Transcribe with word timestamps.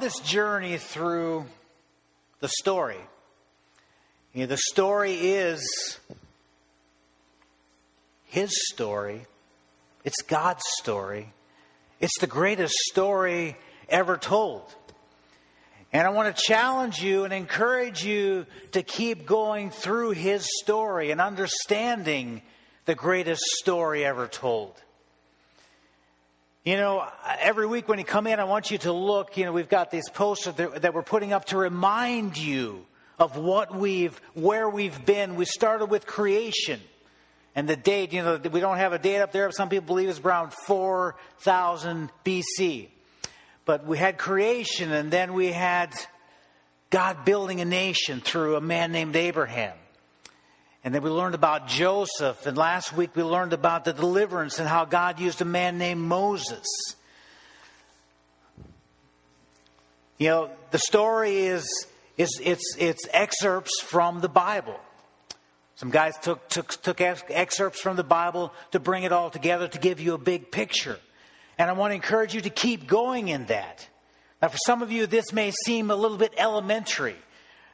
this 0.00 0.18
journey 0.20 0.76
through 0.78 1.46
the 2.40 2.48
story. 2.48 3.00
You 4.32 4.40
know, 4.40 4.46
the 4.46 4.56
story 4.56 5.14
is 5.14 5.98
His 8.24 8.50
story, 8.72 9.26
it's 10.04 10.22
God's 10.22 10.62
story, 10.78 11.32
it's 12.00 12.18
the 12.20 12.26
greatest 12.26 12.74
story 12.90 13.56
ever 13.88 14.16
told. 14.16 14.62
And 15.92 16.06
I 16.06 16.10
want 16.10 16.34
to 16.34 16.42
challenge 16.42 17.02
you 17.02 17.24
and 17.24 17.32
encourage 17.32 18.04
you 18.04 18.46
to 18.72 18.82
keep 18.82 19.26
going 19.26 19.70
through 19.70 20.10
His 20.10 20.46
story 20.62 21.10
and 21.10 21.20
understanding 21.20 22.42
the 22.84 22.94
greatest 22.94 23.42
story 23.58 24.04
ever 24.04 24.28
told. 24.28 24.80
You 26.62 26.76
know, 26.76 27.08
every 27.38 27.66
week 27.66 27.88
when 27.88 27.98
you 27.98 28.04
come 28.04 28.26
in, 28.26 28.38
I 28.38 28.44
want 28.44 28.70
you 28.70 28.76
to 28.78 28.92
look. 28.92 29.38
You 29.38 29.46
know, 29.46 29.52
we've 29.52 29.68
got 29.68 29.90
these 29.90 30.10
posters 30.10 30.56
that 30.56 30.92
we're 30.92 31.02
putting 31.02 31.32
up 31.32 31.46
to 31.46 31.56
remind 31.56 32.36
you 32.36 32.84
of 33.18 33.38
what 33.38 33.74
we've, 33.74 34.20
where 34.34 34.68
we've 34.68 35.06
been. 35.06 35.36
We 35.36 35.46
started 35.46 35.86
with 35.86 36.06
creation. 36.06 36.80
And 37.54 37.66
the 37.66 37.76
date, 37.76 38.12
you 38.12 38.22
know, 38.22 38.38
we 38.52 38.60
don't 38.60 38.76
have 38.76 38.92
a 38.92 38.98
date 38.98 39.20
up 39.20 39.32
there. 39.32 39.50
Some 39.52 39.70
people 39.70 39.86
believe 39.86 40.10
it's 40.10 40.20
around 40.20 40.52
4000 40.52 42.10
BC. 42.26 42.88
But 43.64 43.86
we 43.86 43.96
had 43.96 44.18
creation, 44.18 44.92
and 44.92 45.10
then 45.10 45.32
we 45.32 45.52
had 45.52 45.94
God 46.90 47.24
building 47.24 47.62
a 47.62 47.64
nation 47.64 48.20
through 48.20 48.56
a 48.56 48.60
man 48.60 48.92
named 48.92 49.16
Abraham. 49.16 49.76
And 50.82 50.94
then 50.94 51.02
we 51.02 51.10
learned 51.10 51.34
about 51.34 51.68
Joseph. 51.68 52.46
And 52.46 52.56
last 52.56 52.92
week 52.94 53.14
we 53.14 53.22
learned 53.22 53.52
about 53.52 53.84
the 53.84 53.92
deliverance 53.92 54.58
and 54.58 54.68
how 54.68 54.84
God 54.84 55.20
used 55.20 55.40
a 55.42 55.44
man 55.44 55.78
named 55.78 56.00
Moses. 56.00 56.66
You 60.18 60.28
know, 60.28 60.50
the 60.70 60.78
story 60.78 61.38
is, 61.38 61.86
is 62.16 62.40
it's, 62.42 62.76
it's 62.78 63.06
excerpts 63.10 63.80
from 63.80 64.20
the 64.20 64.28
Bible. 64.28 64.78
Some 65.76 65.90
guys 65.90 66.18
took, 66.18 66.46
took, 66.48 66.68
took 66.82 67.00
excerpts 67.00 67.80
from 67.80 67.96
the 67.96 68.04
Bible 68.04 68.52
to 68.72 68.80
bring 68.80 69.04
it 69.04 69.12
all 69.12 69.30
together 69.30 69.66
to 69.66 69.78
give 69.78 69.98
you 69.98 70.12
a 70.12 70.18
big 70.18 70.50
picture. 70.50 70.98
And 71.58 71.70
I 71.70 71.72
want 71.72 71.92
to 71.92 71.94
encourage 71.94 72.34
you 72.34 72.42
to 72.42 72.50
keep 72.50 72.86
going 72.86 73.28
in 73.28 73.46
that. 73.46 73.86
Now, 74.42 74.48
for 74.48 74.58
some 74.66 74.82
of 74.82 74.92
you, 74.92 75.06
this 75.06 75.32
may 75.32 75.50
seem 75.64 75.90
a 75.90 75.96
little 75.96 76.16
bit 76.18 76.34
elementary 76.36 77.16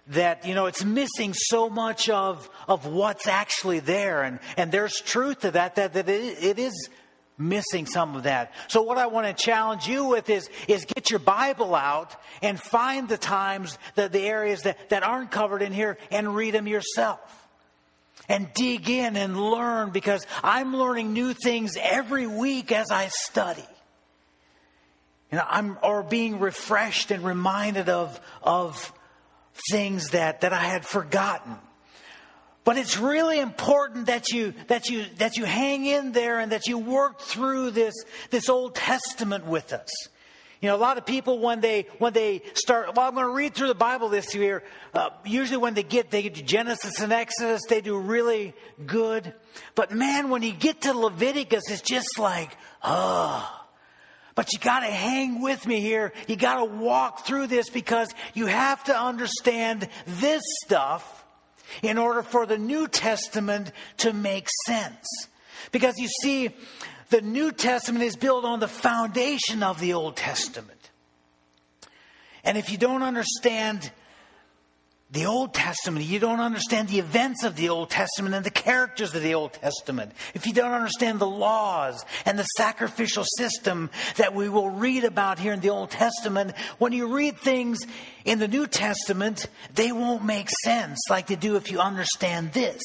that 0.08 0.46
you 0.46 0.54
know 0.54 0.66
it's 0.66 0.84
missing 0.84 1.34
so 1.34 1.68
much 1.68 2.08
of 2.08 2.48
of 2.68 2.86
what's 2.86 3.26
actually 3.26 3.80
there. 3.80 4.22
And 4.22 4.38
and 4.56 4.70
there's 4.70 5.00
truth 5.00 5.40
to 5.40 5.50
that 5.52 5.76
that, 5.76 5.94
that 5.94 6.08
it, 6.08 6.58
is 6.58 6.88
missing 7.38 7.86
some 7.86 8.16
of 8.16 8.22
that. 8.22 8.52
So 8.68 8.82
what 8.82 8.98
i 8.98 9.06
want 9.08 9.26
to 9.26 9.44
challenge 9.44 9.86
you 9.86 10.06
with 10.06 10.30
is 10.30 10.48
is 10.68 10.84
get 10.84 11.10
your 11.10 11.18
bible 11.18 11.74
out 11.74 12.16
and 12.40 12.58
find 12.58 13.08
the 13.08 13.18
times 13.18 13.78
that 13.94 14.12
the 14.12 14.20
areas 14.22 14.62
that 14.62 14.88
that 14.90 15.02
aren't 15.02 15.30
covered 15.30 15.62
in 15.62 15.72
here 15.72 15.98
and 16.10 16.34
read 16.34 16.54
them 16.54 16.66
yourself. 16.66 17.20
And 18.28 18.52
dig 18.54 18.90
in 18.90 19.16
and 19.16 19.40
learn 19.40 19.90
because 19.90 20.26
i'm 20.42 20.76
learning 20.76 21.12
new 21.12 21.34
things 21.34 21.76
every 21.80 22.26
week 22.26 22.72
as 22.72 22.90
i 22.90 23.08
study. 23.08 23.64
You 25.30 25.38
know 25.38 25.44
i'm 25.48 25.78
or 25.82 26.02
being 26.04 26.38
refreshed 26.38 27.10
and 27.10 27.24
reminded 27.24 27.88
of 27.88 28.20
of 28.42 28.92
things 29.70 30.10
that, 30.10 30.42
that 30.42 30.52
I 30.52 30.64
had 30.64 30.84
forgotten. 30.84 31.56
But 32.64 32.78
it's 32.78 32.98
really 32.98 33.38
important 33.38 34.06
that 34.06 34.30
you, 34.30 34.52
that 34.66 34.88
you, 34.88 35.04
that 35.18 35.36
you 35.36 35.44
hang 35.44 35.86
in 35.86 36.12
there 36.12 36.40
and 36.40 36.50
that 36.52 36.66
you 36.66 36.78
work 36.78 37.20
through 37.20 37.70
this, 37.70 37.94
this 38.30 38.48
Old 38.48 38.74
Testament 38.74 39.46
with 39.46 39.72
us. 39.72 39.88
You 40.60 40.70
know, 40.70 40.76
a 40.76 40.78
lot 40.78 40.96
of 40.96 41.04
people 41.04 41.38
when 41.38 41.60
they 41.60 41.86
when 41.98 42.14
they 42.14 42.42
start. 42.54 42.96
Well, 42.96 43.06
I'm 43.06 43.14
going 43.14 43.26
to 43.26 43.32
read 43.32 43.54
through 43.54 43.68
the 43.68 43.74
Bible 43.74 44.08
this 44.08 44.34
year. 44.34 44.64
Uh, 44.94 45.10
usually, 45.24 45.58
when 45.58 45.74
they 45.74 45.82
get 45.82 46.10
they 46.10 46.22
get 46.22 46.34
to 46.36 46.42
Genesis 46.42 47.00
and 47.00 47.12
Exodus, 47.12 47.60
they 47.68 47.82
do 47.82 47.98
really 47.98 48.54
good. 48.86 49.34
But 49.74 49.92
man, 49.92 50.30
when 50.30 50.42
you 50.42 50.52
get 50.52 50.80
to 50.82 50.94
Leviticus, 50.94 51.70
it's 51.70 51.82
just 51.82 52.18
like, 52.18 52.56
oh, 52.82 53.65
but 54.36 54.52
you 54.52 54.58
got 54.60 54.80
to 54.80 54.86
hang 54.86 55.40
with 55.40 55.66
me 55.66 55.80
here. 55.80 56.12
You 56.28 56.36
got 56.36 56.56
to 56.58 56.64
walk 56.66 57.26
through 57.26 57.48
this 57.48 57.70
because 57.70 58.08
you 58.34 58.46
have 58.46 58.84
to 58.84 58.96
understand 58.96 59.88
this 60.06 60.42
stuff 60.64 61.24
in 61.82 61.98
order 61.98 62.22
for 62.22 62.46
the 62.46 62.58
New 62.58 62.86
Testament 62.86 63.72
to 63.98 64.12
make 64.12 64.46
sense. 64.66 65.06
Because 65.72 65.94
you 65.96 66.08
see, 66.22 66.50
the 67.08 67.22
New 67.22 67.50
Testament 67.50 68.04
is 68.04 68.14
built 68.14 68.44
on 68.44 68.60
the 68.60 68.68
foundation 68.68 69.62
of 69.62 69.80
the 69.80 69.94
Old 69.94 70.16
Testament. 70.16 70.90
And 72.44 72.58
if 72.58 72.70
you 72.70 72.76
don't 72.76 73.02
understand 73.02 73.90
the 75.10 75.26
Old 75.26 75.54
Testament, 75.54 76.04
you 76.04 76.18
don't 76.18 76.40
understand 76.40 76.88
the 76.88 76.98
events 76.98 77.44
of 77.44 77.54
the 77.54 77.68
Old 77.68 77.90
Testament 77.90 78.34
and 78.34 78.44
the 78.44 78.50
characters 78.50 79.14
of 79.14 79.22
the 79.22 79.34
Old 79.34 79.52
Testament, 79.52 80.10
if 80.34 80.46
you 80.46 80.52
don't 80.52 80.72
understand 80.72 81.20
the 81.20 81.26
laws 81.26 82.04
and 82.24 82.36
the 82.36 82.44
sacrificial 82.56 83.24
system 83.38 83.88
that 84.16 84.34
we 84.34 84.48
will 84.48 84.68
read 84.68 85.04
about 85.04 85.38
here 85.38 85.52
in 85.52 85.60
the 85.60 85.70
Old 85.70 85.90
Testament, 85.90 86.56
when 86.78 86.92
you 86.92 87.06
read 87.14 87.38
things 87.38 87.78
in 88.24 88.40
the 88.40 88.48
New 88.48 88.66
Testament, 88.66 89.46
they 89.74 89.92
won't 89.92 90.24
make 90.24 90.48
sense 90.64 90.98
like 91.08 91.28
they 91.28 91.36
do 91.36 91.54
if 91.54 91.70
you 91.70 91.78
understand 91.78 92.52
this. 92.52 92.82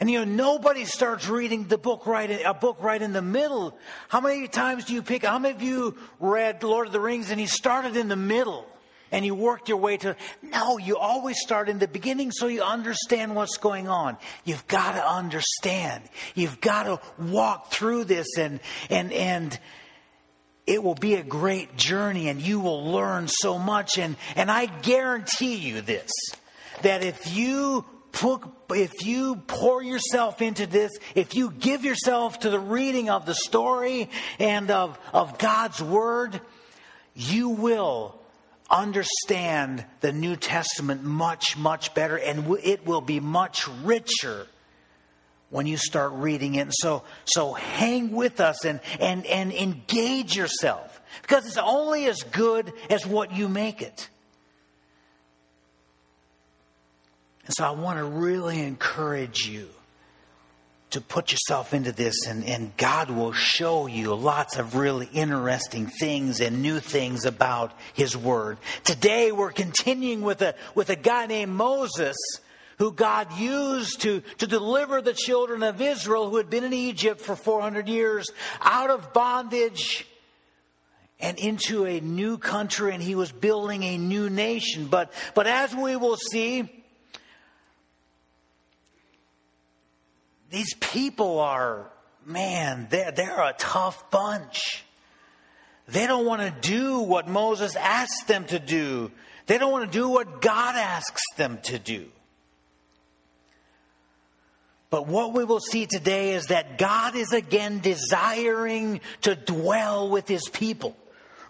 And 0.00 0.10
you 0.10 0.24
know, 0.24 0.32
nobody 0.32 0.86
starts 0.86 1.28
reading 1.28 1.68
the 1.68 1.78
book 1.78 2.04
right, 2.06 2.42
a 2.44 2.54
book 2.54 2.78
right 2.80 3.00
in 3.00 3.12
the 3.12 3.22
middle. 3.22 3.78
How 4.08 4.20
many 4.20 4.48
times 4.48 4.86
do 4.86 4.94
you 4.94 5.02
pick, 5.02 5.24
how 5.24 5.38
many 5.38 5.54
of 5.54 5.62
you 5.62 5.96
read 6.18 6.64
Lord 6.64 6.88
of 6.88 6.92
the 6.92 7.00
Rings 7.00 7.30
and 7.30 7.38
he 7.38 7.46
started 7.46 7.96
in 7.96 8.08
the 8.08 8.16
middle? 8.16 8.66
And 9.12 9.24
you 9.24 9.34
worked 9.34 9.68
your 9.68 9.78
way 9.78 9.96
to. 9.98 10.16
No, 10.42 10.78
you 10.78 10.96
always 10.96 11.38
start 11.40 11.68
in 11.68 11.78
the 11.78 11.88
beginning 11.88 12.30
so 12.30 12.46
you 12.46 12.62
understand 12.62 13.34
what's 13.34 13.56
going 13.56 13.88
on. 13.88 14.16
You've 14.44 14.66
got 14.66 14.92
to 14.92 15.06
understand. 15.06 16.04
You've 16.34 16.60
got 16.60 16.84
to 16.84 17.00
walk 17.18 17.70
through 17.70 18.04
this 18.04 18.38
and, 18.38 18.60
and, 18.88 19.12
and, 19.12 19.58
it 20.66 20.84
will 20.84 20.94
be 20.94 21.14
a 21.14 21.22
great 21.24 21.76
journey 21.76 22.28
and 22.28 22.40
you 22.40 22.60
will 22.60 22.92
learn 22.92 23.26
so 23.26 23.58
much. 23.58 23.98
And, 23.98 24.16
and 24.36 24.48
I 24.48 24.66
guarantee 24.66 25.56
you 25.56 25.80
this, 25.80 26.12
that 26.82 27.02
if 27.02 27.34
you 27.34 27.84
put, 28.12 28.42
if 28.70 29.04
you 29.04 29.36
pour 29.48 29.82
yourself 29.82 30.40
into 30.40 30.66
this, 30.66 30.92
if 31.16 31.34
you 31.34 31.50
give 31.50 31.84
yourself 31.84 32.40
to 32.40 32.50
the 32.50 32.60
reading 32.60 33.10
of 33.10 33.26
the 33.26 33.34
story 33.34 34.10
and 34.38 34.70
of, 34.70 34.96
of 35.12 35.38
God's 35.38 35.82
word, 35.82 36.40
you 37.16 37.48
will 37.48 38.19
understand 38.70 39.84
the 40.00 40.12
New 40.12 40.36
Testament 40.36 41.02
much, 41.02 41.56
much 41.56 41.94
better, 41.94 42.16
and 42.16 42.56
it 42.62 42.86
will 42.86 43.00
be 43.00 43.20
much 43.20 43.66
richer 43.82 44.46
when 45.50 45.66
you 45.66 45.76
start 45.76 46.12
reading 46.12 46.54
it. 46.54 46.60
And 46.60 46.74
so, 46.74 47.02
so 47.24 47.52
hang 47.52 48.12
with 48.12 48.40
us 48.40 48.64
and, 48.64 48.80
and, 49.00 49.26
and 49.26 49.52
engage 49.52 50.36
yourself 50.36 51.00
because 51.22 51.46
it's 51.46 51.56
only 51.56 52.06
as 52.06 52.22
good 52.22 52.72
as 52.88 53.04
what 53.04 53.36
you 53.36 53.48
make 53.48 53.82
it. 53.82 54.08
And 57.46 57.54
so 57.54 57.64
I 57.64 57.70
want 57.72 57.98
to 57.98 58.04
really 58.04 58.62
encourage 58.62 59.40
you 59.40 59.68
to 60.90 61.00
put 61.00 61.30
yourself 61.30 61.72
into 61.72 61.92
this, 61.92 62.26
and, 62.26 62.44
and 62.44 62.76
God 62.76 63.10
will 63.10 63.32
show 63.32 63.86
you 63.86 64.14
lots 64.14 64.56
of 64.56 64.74
really 64.74 65.08
interesting 65.12 65.86
things 65.86 66.40
and 66.40 66.62
new 66.62 66.80
things 66.80 67.24
about 67.24 67.72
His 67.94 68.16
Word. 68.16 68.58
Today, 68.84 69.30
we're 69.32 69.52
continuing 69.52 70.22
with 70.22 70.42
a, 70.42 70.54
with 70.74 70.90
a 70.90 70.96
guy 70.96 71.26
named 71.26 71.52
Moses 71.52 72.16
who 72.78 72.92
God 72.92 73.32
used 73.38 74.00
to, 74.02 74.22
to 74.38 74.46
deliver 74.46 75.02
the 75.02 75.12
children 75.12 75.62
of 75.62 75.80
Israel 75.80 76.30
who 76.30 76.38
had 76.38 76.50
been 76.50 76.64
in 76.64 76.72
Egypt 76.72 77.20
for 77.20 77.36
400 77.36 77.88
years 77.88 78.30
out 78.60 78.90
of 78.90 79.12
bondage 79.12 80.06
and 81.20 81.38
into 81.38 81.84
a 81.84 82.00
new 82.00 82.38
country, 82.38 82.94
and 82.94 83.02
he 83.02 83.14
was 83.14 83.30
building 83.30 83.82
a 83.82 83.98
new 83.98 84.30
nation. 84.30 84.86
But, 84.86 85.12
but 85.34 85.46
as 85.46 85.74
we 85.74 85.96
will 85.96 86.16
see, 86.16 86.79
these 90.50 90.74
people 90.74 91.38
are, 91.40 91.90
man, 92.26 92.88
they're, 92.90 93.12
they're 93.12 93.40
a 93.40 93.54
tough 93.56 94.10
bunch. 94.10 94.84
They 95.88 96.06
don't 96.06 96.26
want 96.26 96.42
to 96.42 96.68
do 96.68 97.00
what 97.00 97.28
Moses 97.28 97.74
asked 97.76 98.28
them 98.28 98.44
to 98.46 98.58
do. 98.58 99.10
They 99.46 99.58
don't 99.58 99.72
want 99.72 99.90
to 99.90 99.98
do 99.98 100.08
what 100.08 100.40
God 100.40 100.76
asks 100.76 101.22
them 101.36 101.58
to 101.64 101.78
do. 101.78 102.06
But 104.90 105.06
what 105.06 105.32
we 105.32 105.44
will 105.44 105.60
see 105.60 105.86
today 105.86 106.34
is 106.34 106.46
that 106.46 106.78
God 106.78 107.14
is 107.14 107.32
again 107.32 107.78
desiring 107.78 109.00
to 109.22 109.36
dwell 109.36 110.10
with 110.10 110.26
his 110.26 110.48
people. 110.52 110.96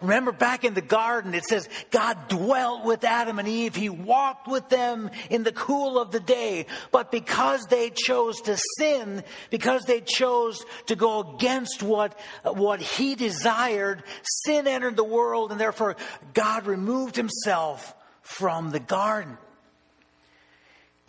Remember 0.01 0.33
back 0.33 0.65
in 0.65 0.75
the 0.75 0.81
garden, 0.81 1.35
it 1.35 1.45
says 1.45 1.69
God 1.91 2.29
dwelt 2.29 2.85
with 2.85 3.05
Adam 3.05 3.39
and 3.39 3.47
Eve. 3.47 3.75
He 3.75 3.89
walked 3.89 4.49
with 4.49 4.69
them 4.69 5.11
in 5.29 5.43
the 5.43 5.53
cool 5.53 5.99
of 5.99 6.11
the 6.11 6.21
day. 6.21 6.67
But 6.91 7.13
because 7.13 7.67
they 7.67 7.91
chose 7.91 8.41
to 8.43 8.59
sin, 8.79 9.23
because 9.51 9.83
they 9.83 10.01
chose 10.01 10.65
to 10.87 10.97
go 10.97 11.35
against 11.35 11.83
what, 11.83 12.19
what 12.45 12.81
he 12.81 13.15
desired, 13.15 14.03
sin 14.23 14.67
entered 14.67 14.97
the 14.97 15.05
world 15.05 15.51
and 15.53 15.61
therefore 15.61 15.97
God 16.33 16.67
removed 16.67 17.17
himself 17.17 17.95
from 18.23 18.71
the 18.71 18.81
garden. 18.81 19.37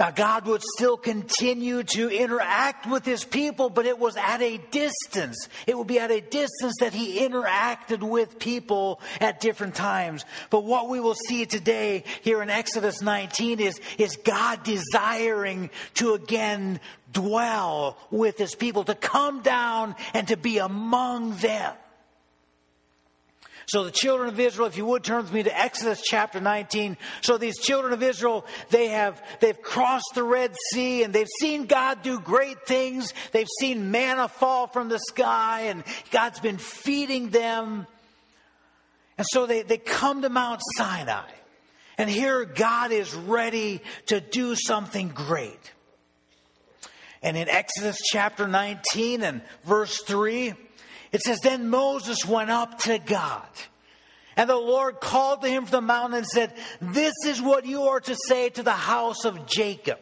Now, 0.01 0.09
God 0.09 0.47
would 0.47 0.63
still 0.63 0.97
continue 0.97 1.83
to 1.83 2.09
interact 2.09 2.87
with 2.87 3.05
his 3.05 3.23
people, 3.23 3.69
but 3.69 3.85
it 3.85 3.99
was 3.99 4.17
at 4.17 4.41
a 4.41 4.57
distance. 4.71 5.47
It 5.67 5.77
would 5.77 5.85
be 5.85 5.99
at 5.99 6.09
a 6.09 6.21
distance 6.21 6.73
that 6.79 6.91
he 6.91 7.19
interacted 7.19 8.01
with 8.01 8.39
people 8.39 8.99
at 9.19 9.39
different 9.39 9.75
times. 9.75 10.25
But 10.49 10.63
what 10.63 10.89
we 10.89 10.99
will 10.99 11.13
see 11.13 11.45
today 11.45 12.03
here 12.23 12.41
in 12.41 12.49
Exodus 12.49 13.03
19 13.03 13.59
is, 13.59 13.79
is 13.99 14.15
God 14.15 14.63
desiring 14.63 15.69
to 15.93 16.15
again 16.15 16.79
dwell 17.13 17.95
with 18.09 18.39
his 18.39 18.55
people, 18.55 18.83
to 18.85 18.95
come 18.95 19.43
down 19.43 19.95
and 20.15 20.27
to 20.29 20.35
be 20.35 20.57
among 20.57 21.35
them. 21.35 21.75
So 23.71 23.85
the 23.85 23.91
children 23.91 24.27
of 24.27 24.37
Israel, 24.37 24.67
if 24.67 24.75
you 24.75 24.85
would 24.85 25.01
turn 25.01 25.23
with 25.23 25.31
me 25.31 25.43
to 25.43 25.57
Exodus 25.57 26.01
chapter 26.03 26.41
19. 26.41 26.97
So 27.21 27.37
these 27.37 27.57
children 27.57 27.93
of 27.93 28.03
Israel, 28.03 28.45
they 28.69 28.89
have, 28.89 29.23
they've 29.39 29.61
crossed 29.61 30.11
the 30.13 30.23
Red 30.23 30.53
Sea 30.73 31.03
and 31.03 31.13
they've 31.13 31.29
seen 31.39 31.67
God 31.67 32.01
do 32.01 32.19
great 32.19 32.65
things. 32.67 33.13
They've 33.31 33.47
seen 33.61 33.89
manna 33.89 34.27
fall 34.27 34.67
from 34.67 34.89
the 34.89 34.99
sky 34.99 35.67
and 35.67 35.85
God's 36.09 36.41
been 36.41 36.57
feeding 36.57 37.29
them. 37.29 37.87
And 39.17 39.25
so 39.31 39.45
they, 39.45 39.61
they 39.61 39.77
come 39.77 40.23
to 40.23 40.29
Mount 40.29 40.59
Sinai. 40.75 41.29
And 41.97 42.09
here 42.09 42.43
God 42.43 42.91
is 42.91 43.15
ready 43.15 43.81
to 44.07 44.19
do 44.19 44.53
something 44.55 45.07
great. 45.07 45.71
And 47.23 47.37
in 47.37 47.47
Exodus 47.47 47.99
chapter 48.11 48.49
19 48.49 49.23
and 49.23 49.41
verse 49.63 50.01
3, 50.01 50.55
it 51.11 51.21
says, 51.21 51.39
Then 51.39 51.69
Moses 51.69 52.25
went 52.25 52.49
up 52.49 52.79
to 52.79 52.97
God. 52.97 53.47
And 54.37 54.49
the 54.49 54.55
Lord 54.55 55.01
called 55.01 55.41
to 55.41 55.49
him 55.49 55.65
from 55.65 55.71
the 55.71 55.81
mountain 55.81 56.19
and 56.19 56.27
said, 56.27 56.53
This 56.79 57.13
is 57.25 57.41
what 57.41 57.65
you 57.65 57.83
are 57.83 57.99
to 57.99 58.15
say 58.27 58.49
to 58.49 58.63
the 58.63 58.71
house 58.71 59.25
of 59.25 59.45
Jacob. 59.45 59.99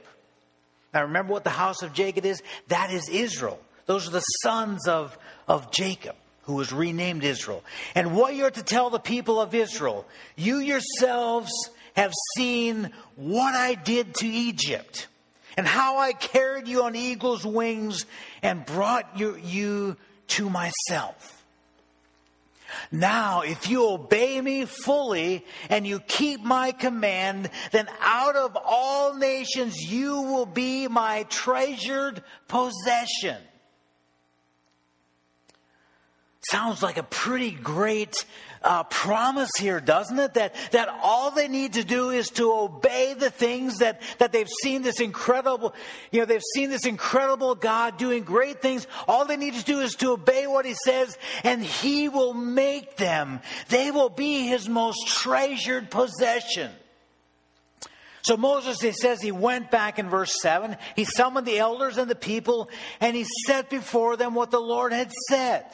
Now 0.94 1.04
remember 1.04 1.34
what 1.34 1.44
the 1.44 1.50
house 1.50 1.82
of 1.82 1.94
Jacob 1.94 2.26
is? 2.26 2.42
That 2.68 2.92
is 2.92 3.10
Israel. 3.10 3.60
Those 3.86 4.08
are 4.08 4.12
the 4.12 4.20
sons 4.20 4.88
of, 4.88 5.18
of 5.48 5.72
Jacob, 5.72 6.16
who 6.44 6.54
was 6.54 6.72
renamed 6.72 7.24
Israel. 7.24 7.64
And 7.96 8.16
what 8.16 8.36
you're 8.36 8.52
to 8.52 8.64
tell 8.64 8.90
the 8.90 9.00
people 9.00 9.42
of 9.42 9.56
Israel, 9.56 10.06
you 10.36 10.60
yourselves 10.60 11.52
have 11.96 12.14
seen 12.38 12.92
what 13.16 13.56
I 13.56 13.74
did 13.74 14.14
to 14.16 14.28
Egypt, 14.28 15.08
and 15.58 15.68
how 15.68 15.98
I 15.98 16.14
carried 16.14 16.68
you 16.68 16.84
on 16.84 16.96
eagle's 16.96 17.46
wings 17.46 18.06
and 18.42 18.66
brought 18.66 19.18
you, 19.18 19.36
you 19.38 19.98
to 20.30 20.50
myself. 20.50 21.44
Now, 22.92 23.42
if 23.42 23.70
you 23.70 23.88
obey 23.88 24.40
me 24.42 24.66
fully 24.66 25.46
and 25.70 25.86
you 25.86 26.00
keep 26.00 26.42
my 26.42 26.72
command, 26.72 27.50
then 27.72 27.88
out 28.00 28.36
of 28.36 28.58
all 28.64 29.16
nations 29.16 29.92
you 29.92 30.22
will 30.22 30.46
be 30.46 30.88
my 30.88 31.24
treasured 31.30 32.24
possession. 32.48 33.38
Sounds 36.50 36.82
like 36.82 36.98
a 36.98 37.04
pretty 37.04 37.52
great 37.52 38.26
uh, 38.64 38.84
promise 38.86 39.52
here, 39.60 39.80
doesn't 39.80 40.18
it? 40.18 40.34
That, 40.34 40.56
that 40.72 40.90
all 41.04 41.30
they 41.30 41.48
need 41.48 41.74
to 41.74 41.84
do 41.84 42.10
is 42.10 42.32
to 42.32 42.52
obey 42.52 43.14
the 43.14 43.30
things 43.30 43.78
that, 43.78 44.02
that 44.18 44.32
they've 44.32 44.50
seen 44.64 44.82
this 44.82 45.00
incredible, 45.00 45.76
you 46.10 46.20
know, 46.22 46.26
they've 46.26 46.42
seen 46.56 46.72
this 46.72 46.88
incredible 46.88 47.54
God 47.54 47.98
doing 47.98 48.24
great 48.24 48.64
things. 48.64 48.88
All 49.08 49.26
they 49.26 49.38
need 49.38 49.54
to 49.54 49.64
do 49.64 49.82
is 49.82 49.94
to 49.98 50.14
obey 50.14 50.48
what 50.48 50.66
He 50.66 50.74
says, 50.86 51.20
and 51.44 51.64
He 51.64 52.10
will 52.10 52.34
make 52.34 52.98
them. 52.98 53.42
They 53.68 53.92
will 53.92 54.10
be 54.10 54.48
His 54.48 54.68
most 54.68 55.08
treasured 55.08 55.92
possession. 55.92 56.72
So 58.24 58.38
Moses, 58.38 58.82
he 58.82 58.92
says, 58.92 59.22
he 59.22 59.32
went 59.32 59.70
back 59.70 60.00
in 60.00 60.10
verse 60.10 60.42
7. 60.42 60.78
He 60.96 61.04
summoned 61.04 61.46
the 61.46 61.60
elders 61.60 61.98
and 61.98 62.10
the 62.10 62.16
people, 62.16 62.70
and 63.00 63.16
he 63.16 63.26
set 63.46 63.70
before 63.70 64.18
them 64.18 64.34
what 64.34 64.52
the 64.52 64.60
Lord 64.60 64.92
had 64.92 65.12
said. 65.30 65.66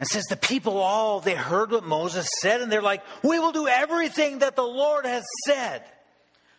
And 0.00 0.08
says 0.08 0.24
the 0.24 0.36
people 0.36 0.78
all, 0.78 1.20
they 1.20 1.34
heard 1.34 1.70
what 1.70 1.84
Moses 1.84 2.28
said, 2.40 2.60
and 2.60 2.70
they're 2.70 2.82
like, 2.82 3.02
we 3.22 3.38
will 3.38 3.52
do 3.52 3.68
everything 3.68 4.40
that 4.40 4.56
the 4.56 4.62
Lord 4.62 5.06
has 5.06 5.24
said. 5.46 5.82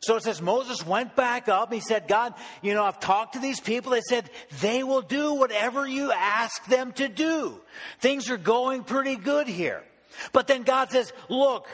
So 0.01 0.15
it 0.15 0.23
says 0.23 0.41
Moses 0.41 0.85
went 0.85 1.15
back 1.15 1.49
up. 1.49 1.73
He 1.73 1.79
said, 1.79 2.07
God, 2.07 2.35
you 2.61 2.73
know, 2.73 2.83
I've 2.83 2.99
talked 2.99 3.33
to 3.33 3.39
these 3.39 3.59
people. 3.59 3.91
They 3.91 4.01
said 4.01 4.29
they 4.61 4.83
will 4.83 5.01
do 5.01 5.33
whatever 5.33 5.87
you 5.87 6.11
ask 6.11 6.63
them 6.65 6.91
to 6.93 7.07
do. 7.07 7.59
Things 7.99 8.29
are 8.29 8.37
going 8.37 8.83
pretty 8.83 9.15
good 9.15 9.47
here. 9.47 9.83
But 10.31 10.47
then 10.47 10.63
God 10.63 10.91
says, 10.91 11.11
look, 11.27 11.67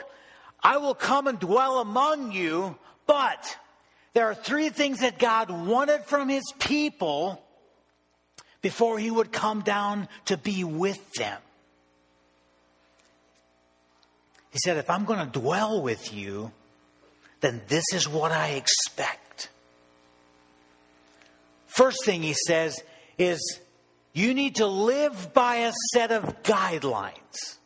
I 0.64 0.78
will 0.78 0.96
come 0.96 1.28
and 1.28 1.40
dwell 1.40 1.80
among 1.80 2.32
you, 2.32 2.78
but 3.06 3.58
there 4.14 4.28
are 4.28 4.36
three 4.36 4.70
things 4.70 5.00
that 5.00 5.20
God 5.20 5.50
wanted 5.50 6.06
from 6.06 6.30
his 6.30 6.46
people 6.58 7.44
before 8.62 8.98
he 8.98 9.12
would 9.12 9.32
come 9.32 9.62
down 9.62 10.08
to 10.26 10.38
be 10.38 10.64
with 10.64 11.12
them. 11.14 11.40
He 14.52 14.60
said, 14.64 14.78
If 14.78 14.90
I'm 14.90 15.06
going 15.06 15.20
to 15.20 15.40
dwell 15.40 15.82
with 15.82 16.14
you, 16.14 16.52
then 17.40 17.62
this 17.68 17.86
is 17.94 18.08
what 18.08 18.32
I 18.32 18.50
expect. 18.50 19.50
First 21.68 22.06
thing 22.06 22.22
he 22.22 22.36
says 22.48 22.82
is, 23.18 23.60
you 24.14 24.34
need 24.34 24.56
to 24.56 24.68
live 24.68 25.34
by 25.34 25.56
a 25.56 25.74
set 25.94 26.12
of 26.12 26.44
guidelines. 26.44 27.58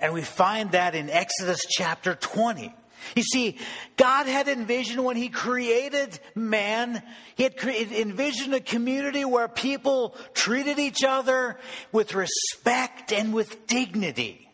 And 0.00 0.14
we 0.14 0.22
find 0.22 0.70
that 0.72 0.94
in 0.94 1.10
Exodus 1.10 1.60
chapter 1.68 2.14
20. 2.14 2.72
You 3.14 3.22
see, 3.22 3.58
God 3.96 4.26
had 4.26 4.48
envisioned 4.48 5.04
when 5.04 5.16
He 5.16 5.28
created 5.28 6.18
man, 6.34 7.02
He 7.36 7.44
had 7.44 7.54
envisioned 7.62 8.54
a 8.54 8.60
community 8.60 9.24
where 9.24 9.48
people 9.48 10.14
treated 10.34 10.78
each 10.78 11.04
other 11.04 11.58
with 11.92 12.14
respect 12.14 13.12
and 13.12 13.32
with 13.32 13.66
dignity. 13.66 14.48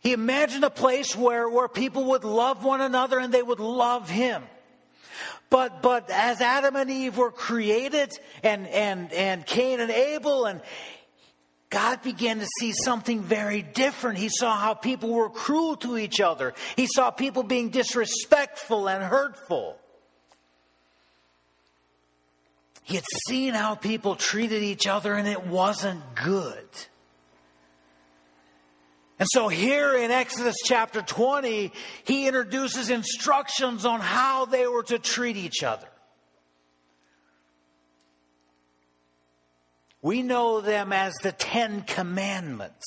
He 0.00 0.12
imagined 0.12 0.64
a 0.64 0.70
place 0.70 1.14
where, 1.14 1.48
where 1.48 1.68
people 1.68 2.04
would 2.04 2.24
love 2.24 2.64
one 2.64 2.80
another 2.80 3.18
and 3.18 3.34
they 3.34 3.42
would 3.42 3.60
love 3.60 4.08
Him. 4.08 4.42
But, 5.50 5.82
but 5.82 6.10
as 6.10 6.40
Adam 6.40 6.76
and 6.76 6.90
Eve 6.90 7.16
were 7.16 7.30
created 7.30 8.18
and, 8.42 8.66
and, 8.68 9.12
and 9.12 9.46
Cain 9.46 9.80
and 9.80 9.90
Abel 9.90 10.44
and 10.44 10.60
God 11.70 12.02
began 12.02 12.38
to 12.38 12.46
see 12.60 12.72
something 12.72 13.20
very 13.20 13.60
different. 13.62 14.18
He 14.18 14.30
saw 14.30 14.56
how 14.56 14.74
people 14.74 15.10
were 15.10 15.28
cruel 15.28 15.76
to 15.76 15.98
each 15.98 16.20
other. 16.20 16.54
He 16.76 16.86
saw 16.86 17.10
people 17.10 17.42
being 17.42 17.68
disrespectful 17.68 18.88
and 18.88 19.04
hurtful. 19.04 19.78
He 22.84 22.94
had 22.94 23.04
seen 23.26 23.52
how 23.52 23.74
people 23.74 24.16
treated 24.16 24.62
each 24.62 24.86
other 24.86 25.12
and 25.14 25.28
it 25.28 25.46
wasn't 25.46 26.00
good. 26.14 26.68
And 29.18 29.28
so 29.30 29.48
here 29.48 29.94
in 29.94 30.10
Exodus 30.10 30.56
chapter 30.64 31.02
20, 31.02 31.72
he 32.04 32.26
introduces 32.26 32.88
instructions 32.88 33.84
on 33.84 34.00
how 34.00 34.46
they 34.46 34.66
were 34.66 34.84
to 34.84 34.98
treat 34.98 35.36
each 35.36 35.62
other. 35.62 35.88
We 40.08 40.22
know 40.22 40.62
them 40.62 40.90
as 40.94 41.12
the 41.22 41.32
Ten 41.32 41.82
Commandments. 41.82 42.86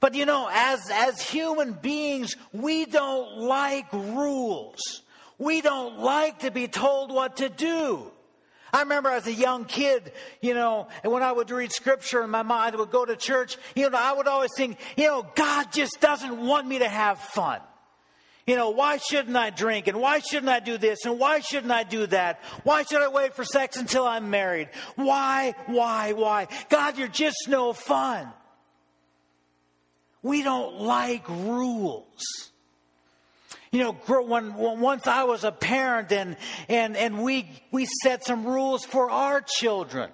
But 0.00 0.16
you 0.16 0.26
know, 0.26 0.50
as, 0.52 0.80
as 0.90 1.20
human 1.20 1.74
beings, 1.74 2.34
we 2.52 2.86
don't 2.86 3.38
like 3.38 3.92
rules. 3.92 5.02
We 5.38 5.60
don't 5.60 6.00
like 6.00 6.40
to 6.40 6.50
be 6.50 6.66
told 6.66 7.12
what 7.12 7.36
to 7.36 7.48
do. 7.48 8.10
I 8.72 8.80
remember 8.80 9.10
as 9.10 9.28
a 9.28 9.32
young 9.32 9.64
kid, 9.64 10.10
you 10.40 10.54
know, 10.54 10.88
and 11.04 11.12
when 11.12 11.22
I 11.22 11.30
would 11.30 11.52
read 11.52 11.70
scripture 11.70 12.24
in 12.24 12.30
my 12.30 12.42
mind, 12.42 12.74
would 12.74 12.90
go 12.90 13.04
to 13.04 13.14
church, 13.14 13.56
you 13.76 13.88
know, 13.88 13.96
I 13.96 14.12
would 14.12 14.26
always 14.26 14.50
think, 14.56 14.76
you 14.96 15.06
know, 15.06 15.24
God 15.36 15.70
just 15.70 16.00
doesn't 16.00 16.36
want 16.36 16.66
me 16.66 16.80
to 16.80 16.88
have 16.88 17.20
fun. 17.20 17.60
You 18.46 18.56
know, 18.56 18.70
why 18.70 18.96
shouldn't 18.96 19.36
I 19.36 19.50
drink? 19.50 19.86
And 19.86 20.00
why 20.00 20.20
shouldn't 20.20 20.48
I 20.48 20.60
do 20.60 20.78
this? 20.78 21.04
And 21.04 21.18
why 21.18 21.40
shouldn't 21.40 21.72
I 21.72 21.84
do 21.84 22.06
that? 22.06 22.40
Why 22.64 22.82
should 22.82 23.00
I 23.02 23.08
wait 23.08 23.34
for 23.34 23.44
sex 23.44 23.76
until 23.76 24.04
I'm 24.04 24.30
married? 24.30 24.68
Why, 24.96 25.54
why, 25.66 26.12
why? 26.12 26.48
God, 26.68 26.98
you're 26.98 27.08
just 27.08 27.48
no 27.48 27.72
fun. 27.72 28.28
We 30.22 30.42
don't 30.42 30.80
like 30.80 31.28
rules. 31.28 32.50
You 33.72 33.84
know, 33.84 33.92
when, 33.92 34.54
once 34.54 35.06
I 35.06 35.24
was 35.24 35.44
a 35.44 35.52
parent 35.52 36.10
and, 36.10 36.36
and, 36.68 36.96
and 36.96 37.22
we, 37.22 37.48
we 37.70 37.86
set 38.02 38.24
some 38.24 38.44
rules 38.44 38.84
for 38.84 39.10
our 39.10 39.40
children. 39.40 40.10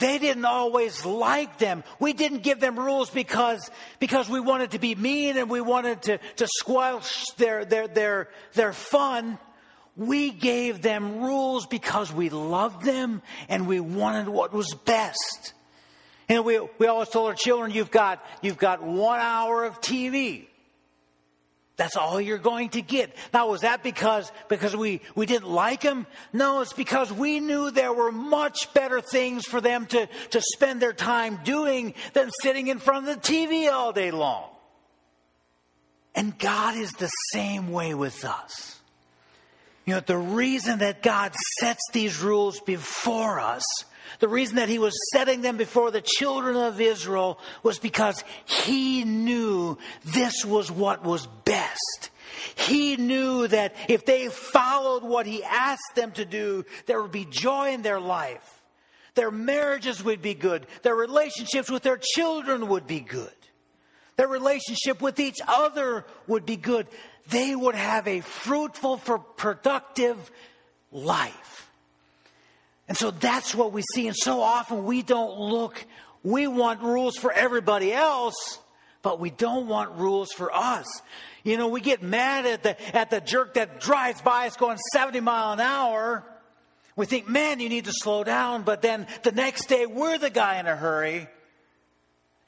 They 0.00 0.18
didn't 0.18 0.46
always 0.46 1.04
like 1.04 1.58
them. 1.58 1.84
We 2.00 2.14
didn't 2.14 2.42
give 2.42 2.58
them 2.58 2.78
rules 2.78 3.10
because, 3.10 3.70
because 4.00 4.30
we 4.30 4.40
wanted 4.40 4.72
to 4.72 4.78
be 4.78 4.94
mean 4.94 5.36
and 5.36 5.50
we 5.50 5.60
wanted 5.60 6.02
to, 6.02 6.18
to 6.36 6.48
squelch 6.48 7.26
their, 7.36 7.66
their, 7.66 7.86
their, 7.86 8.28
their 8.54 8.72
fun. 8.72 9.38
We 9.96 10.30
gave 10.30 10.80
them 10.80 11.20
rules 11.20 11.66
because 11.66 12.10
we 12.10 12.30
loved 12.30 12.82
them 12.82 13.20
and 13.50 13.68
we 13.68 13.78
wanted 13.78 14.28
what 14.28 14.54
was 14.54 14.74
best. 14.74 15.52
Know, 16.30 16.42
we, 16.42 16.60
we 16.78 16.86
always 16.86 17.10
told 17.10 17.28
our 17.28 17.34
children, 17.34 17.70
you've 17.70 17.90
got, 17.90 18.24
you've 18.40 18.56
got 18.56 18.82
one 18.82 19.20
hour 19.20 19.64
of 19.64 19.82
TV. 19.82 20.46
That's 21.80 21.96
all 21.96 22.20
you're 22.20 22.36
going 22.36 22.68
to 22.70 22.82
get. 22.82 23.16
Now, 23.32 23.48
was 23.48 23.62
that 23.62 23.82
because, 23.82 24.30
because 24.50 24.76
we, 24.76 25.00
we 25.14 25.24
didn't 25.24 25.48
like 25.48 25.80
them? 25.80 26.06
No, 26.30 26.60
it's 26.60 26.74
because 26.74 27.10
we 27.10 27.40
knew 27.40 27.70
there 27.70 27.94
were 27.94 28.12
much 28.12 28.74
better 28.74 29.00
things 29.00 29.46
for 29.46 29.62
them 29.62 29.86
to, 29.86 30.06
to 30.32 30.42
spend 30.42 30.82
their 30.82 30.92
time 30.92 31.40
doing 31.42 31.94
than 32.12 32.28
sitting 32.42 32.66
in 32.66 32.80
front 32.80 33.08
of 33.08 33.14
the 33.14 33.20
TV 33.22 33.72
all 33.72 33.94
day 33.94 34.10
long. 34.10 34.50
And 36.14 36.38
God 36.38 36.76
is 36.76 36.90
the 36.92 37.08
same 37.32 37.72
way 37.72 37.94
with 37.94 38.26
us. 38.26 38.78
You 39.86 39.94
know, 39.94 40.00
the 40.00 40.18
reason 40.18 40.80
that 40.80 41.02
God 41.02 41.32
sets 41.60 41.80
these 41.94 42.20
rules 42.20 42.60
before 42.60 43.40
us 43.40 43.64
the 44.18 44.28
reason 44.28 44.56
that 44.56 44.68
he 44.68 44.78
was 44.78 44.94
setting 45.12 45.40
them 45.40 45.56
before 45.56 45.90
the 45.90 46.02
children 46.02 46.56
of 46.56 46.80
Israel 46.80 47.38
was 47.62 47.78
because 47.78 48.22
he 48.44 49.04
knew 49.04 49.78
this 50.04 50.44
was 50.44 50.70
what 50.70 51.04
was 51.04 51.26
best. 51.44 52.10
He 52.56 52.96
knew 52.96 53.46
that 53.48 53.74
if 53.88 54.04
they 54.04 54.28
followed 54.28 55.02
what 55.02 55.26
he 55.26 55.44
asked 55.44 55.94
them 55.94 56.12
to 56.12 56.24
do, 56.24 56.64
there 56.86 57.00
would 57.00 57.12
be 57.12 57.24
joy 57.24 57.72
in 57.72 57.82
their 57.82 58.00
life. 58.00 58.62
Their 59.14 59.30
marriages 59.30 60.02
would 60.02 60.22
be 60.22 60.34
good. 60.34 60.66
Their 60.82 60.94
relationships 60.94 61.70
with 61.70 61.82
their 61.82 61.98
children 61.98 62.68
would 62.68 62.86
be 62.86 63.00
good. 63.00 63.30
Their 64.16 64.28
relationship 64.28 65.00
with 65.00 65.18
each 65.18 65.40
other 65.46 66.04
would 66.26 66.46
be 66.46 66.56
good. 66.56 66.86
They 67.28 67.54
would 67.54 67.74
have 67.74 68.06
a 68.06 68.20
fruitful, 68.20 68.98
for 68.98 69.18
productive 69.18 70.30
life. 70.92 71.59
And 72.90 72.98
so 72.98 73.12
that's 73.12 73.54
what 73.54 73.72
we 73.72 73.82
see. 73.94 74.08
And 74.08 74.16
so 74.16 74.40
often 74.40 74.84
we 74.84 75.02
don't 75.02 75.38
look, 75.38 75.86
we 76.24 76.48
want 76.48 76.82
rules 76.82 77.16
for 77.16 77.30
everybody 77.30 77.92
else, 77.92 78.58
but 79.00 79.20
we 79.20 79.30
don't 79.30 79.68
want 79.68 79.92
rules 79.92 80.32
for 80.32 80.52
us. 80.52 80.86
You 81.44 81.56
know, 81.56 81.68
we 81.68 81.82
get 81.82 82.02
mad 82.02 82.46
at 82.46 82.64
the, 82.64 82.96
at 82.96 83.10
the 83.10 83.20
jerk 83.20 83.54
that 83.54 83.78
drives 83.78 84.20
by 84.22 84.48
us 84.48 84.56
going 84.56 84.76
70 84.92 85.20
mile 85.20 85.52
an 85.52 85.60
hour. 85.60 86.24
We 86.96 87.06
think, 87.06 87.28
man, 87.28 87.60
you 87.60 87.68
need 87.68 87.84
to 87.84 87.92
slow 87.92 88.24
down. 88.24 88.64
But 88.64 88.82
then 88.82 89.06
the 89.22 89.30
next 89.30 89.66
day, 89.66 89.86
we're 89.86 90.18
the 90.18 90.28
guy 90.28 90.58
in 90.58 90.66
a 90.66 90.74
hurry. 90.74 91.28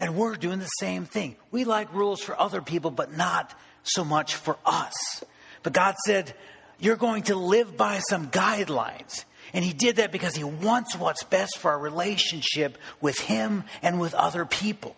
And 0.00 0.16
we're 0.16 0.34
doing 0.34 0.58
the 0.58 0.66
same 0.80 1.04
thing. 1.04 1.36
We 1.52 1.62
like 1.62 1.94
rules 1.94 2.20
for 2.20 2.36
other 2.36 2.62
people, 2.62 2.90
but 2.90 3.16
not 3.16 3.54
so 3.84 4.04
much 4.04 4.34
for 4.34 4.58
us. 4.66 5.22
But 5.62 5.72
God 5.72 5.94
said, 6.04 6.34
you're 6.80 6.96
going 6.96 7.22
to 7.24 7.36
live 7.36 7.76
by 7.76 8.00
some 8.00 8.28
guidelines. 8.28 9.24
And 9.52 9.64
he 9.64 9.72
did 9.72 9.96
that 9.96 10.12
because 10.12 10.34
he 10.34 10.44
wants 10.44 10.96
what's 10.96 11.24
best 11.24 11.58
for 11.58 11.72
our 11.72 11.78
relationship 11.78 12.78
with 13.00 13.18
him 13.18 13.64
and 13.82 14.00
with 14.00 14.14
other 14.14 14.44
people. 14.44 14.96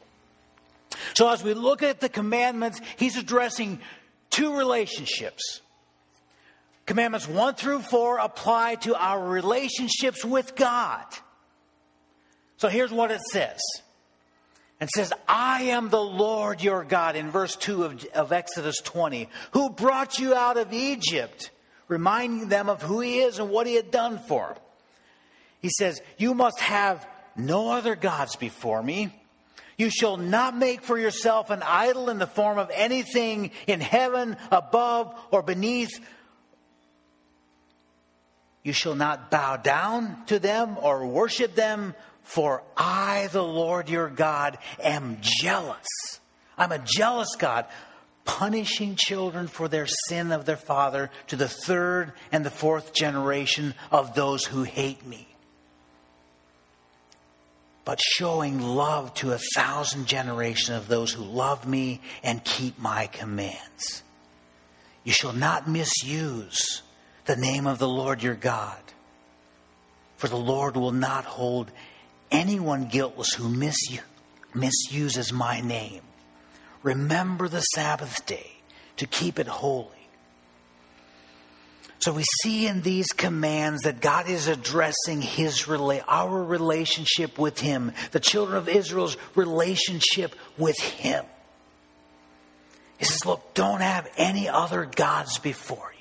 So 1.14 1.28
as 1.28 1.42
we 1.42 1.54
look 1.54 1.82
at 1.82 2.00
the 2.00 2.08
commandments, 2.08 2.80
he's 2.96 3.16
addressing 3.16 3.80
two 4.30 4.56
relationships. 4.56 5.60
Commandments 6.86 7.26
one 7.26 7.54
through 7.54 7.80
four 7.80 8.18
apply 8.18 8.76
to 8.76 8.94
our 8.94 9.26
relationships 9.26 10.24
with 10.24 10.54
God. 10.54 11.04
So 12.58 12.68
here's 12.68 12.92
what 12.92 13.10
it 13.10 13.20
says. 13.32 13.60
It 14.80 14.90
says, 14.90 15.12
I 15.26 15.64
am 15.64 15.88
the 15.88 16.02
Lord 16.02 16.62
your 16.62 16.84
God 16.84 17.16
in 17.16 17.30
verse 17.30 17.56
2 17.56 17.84
of, 17.84 18.04
of 18.14 18.32
Exodus 18.32 18.76
20, 18.84 19.28
who 19.52 19.70
brought 19.70 20.18
you 20.18 20.34
out 20.34 20.56
of 20.56 20.72
Egypt 20.72 21.50
reminding 21.88 22.48
them 22.48 22.68
of 22.68 22.82
who 22.82 23.00
he 23.00 23.18
is 23.18 23.38
and 23.38 23.50
what 23.50 23.66
he 23.66 23.74
had 23.74 23.90
done 23.90 24.18
for 24.18 24.48
them. 24.48 24.62
He 25.60 25.70
says, 25.70 26.00
You 26.18 26.34
must 26.34 26.60
have 26.60 27.06
no 27.36 27.70
other 27.70 27.96
gods 27.96 28.36
before 28.36 28.82
me. 28.82 29.12
You 29.76 29.90
shall 29.90 30.16
not 30.16 30.56
make 30.56 30.82
for 30.82 30.98
yourself 30.98 31.50
an 31.50 31.62
idol 31.62 32.08
in 32.08 32.18
the 32.18 32.26
form 32.26 32.58
of 32.58 32.70
anything 32.72 33.50
in 33.66 33.80
heaven, 33.80 34.36
above, 34.50 35.18
or 35.30 35.42
beneath. 35.42 35.98
You 38.62 38.72
shall 38.72 38.94
not 38.94 39.30
bow 39.30 39.56
down 39.56 40.24
to 40.26 40.38
them 40.38 40.78
or 40.80 41.06
worship 41.06 41.54
them, 41.54 41.94
for 42.22 42.62
I, 42.76 43.28
the 43.32 43.42
Lord 43.42 43.88
your 43.88 44.08
God, 44.08 44.58
am 44.82 45.18
jealous. 45.20 45.86
I'm 46.56 46.72
a 46.72 46.78
jealous 46.78 47.34
God 47.36 47.66
punishing 48.24 48.96
children 48.96 49.46
for 49.46 49.68
their 49.68 49.86
sin 50.08 50.32
of 50.32 50.44
their 50.44 50.56
father 50.56 51.10
to 51.28 51.36
the 51.36 51.48
third 51.48 52.12
and 52.32 52.44
the 52.44 52.50
fourth 52.50 52.94
generation 52.94 53.74
of 53.90 54.14
those 54.14 54.44
who 54.44 54.62
hate 54.62 55.04
me. 55.06 55.28
But 57.84 58.00
showing 58.00 58.60
love 58.60 59.12
to 59.14 59.32
a 59.32 59.40
thousand 59.54 60.06
generations 60.06 60.70
of 60.70 60.88
those 60.88 61.12
who 61.12 61.22
love 61.22 61.66
me 61.66 62.00
and 62.22 62.42
keep 62.42 62.78
my 62.78 63.08
commands. 63.08 64.02
You 65.04 65.12
shall 65.12 65.34
not 65.34 65.68
misuse 65.68 66.82
the 67.26 67.36
name 67.36 67.66
of 67.66 67.78
the 67.78 67.88
Lord 67.88 68.22
your 68.22 68.34
God, 68.34 68.80
for 70.16 70.28
the 70.28 70.36
Lord 70.36 70.76
will 70.76 70.92
not 70.92 71.26
hold 71.26 71.70
anyone 72.30 72.86
guiltless 72.86 73.34
who 73.34 73.50
misuses 74.54 75.32
my 75.32 75.60
name. 75.60 76.00
Remember 76.84 77.48
the 77.48 77.62
Sabbath 77.62 78.24
day 78.26 78.52
to 78.98 79.06
keep 79.06 79.40
it 79.40 79.48
holy. 79.48 79.88
So 81.98 82.12
we 82.12 82.24
see 82.42 82.66
in 82.66 82.82
these 82.82 83.08
commands 83.08 83.82
that 83.82 84.02
God 84.02 84.28
is 84.28 84.46
addressing 84.46 85.22
his 85.22 85.66
our 85.66 86.44
relationship 86.44 87.38
with 87.38 87.58
him, 87.58 87.92
the 88.12 88.20
children 88.20 88.58
of 88.58 88.68
Israel's 88.68 89.16
relationship 89.34 90.36
with 90.58 90.78
him. 90.78 91.24
He 92.98 93.06
says, 93.06 93.24
look, 93.24 93.54
don't 93.54 93.80
have 93.80 94.06
any 94.18 94.50
other 94.50 94.84
gods 94.84 95.38
before 95.38 95.93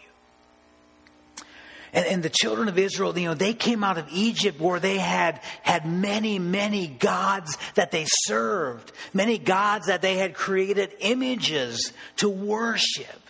and, 1.93 2.05
and 2.07 2.23
the 2.23 2.29
children 2.29 2.67
of 2.67 2.77
Israel, 2.79 3.17
you 3.17 3.27
know, 3.27 3.35
they 3.35 3.53
came 3.53 3.83
out 3.83 3.97
of 3.97 4.07
Egypt 4.12 4.59
where 4.59 4.79
they 4.79 4.97
had, 4.97 5.39
had 5.62 5.85
many, 5.85 6.39
many 6.39 6.88
gods 6.88 7.57
that 7.75 7.91
they 7.91 8.05
served, 8.07 8.91
many 9.13 9.38
gods 9.38 9.85
that 9.85 10.01
they 10.01 10.17
had 10.17 10.33
created 10.33 10.91
images 11.00 11.93
to 12.17 12.27
worship. 12.27 13.21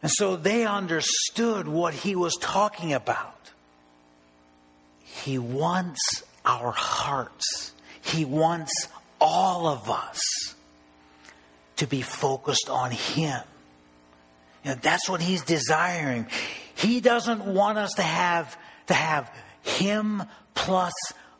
And 0.00 0.10
so 0.10 0.36
they 0.36 0.64
understood 0.64 1.66
what 1.66 1.92
he 1.92 2.14
was 2.16 2.36
talking 2.40 2.92
about. 2.92 3.36
He 5.02 5.38
wants 5.38 6.22
our 6.44 6.70
hearts. 6.72 7.72
He 8.00 8.24
wants 8.24 8.88
all 9.20 9.66
of 9.66 9.90
us 9.90 10.20
to 11.76 11.86
be 11.86 12.02
focused 12.02 12.68
on 12.68 12.90
him. 12.90 13.40
You 14.64 14.70
know, 14.70 14.76
that's 14.80 15.08
what 15.08 15.20
he's 15.20 15.42
desiring. 15.42 16.26
He 16.82 17.00
doesn't 17.00 17.44
want 17.44 17.78
us 17.78 17.92
to 17.94 18.02
have 18.02 18.58
to 18.88 18.94
have 18.94 19.32
him 19.62 20.24
plus 20.54 20.92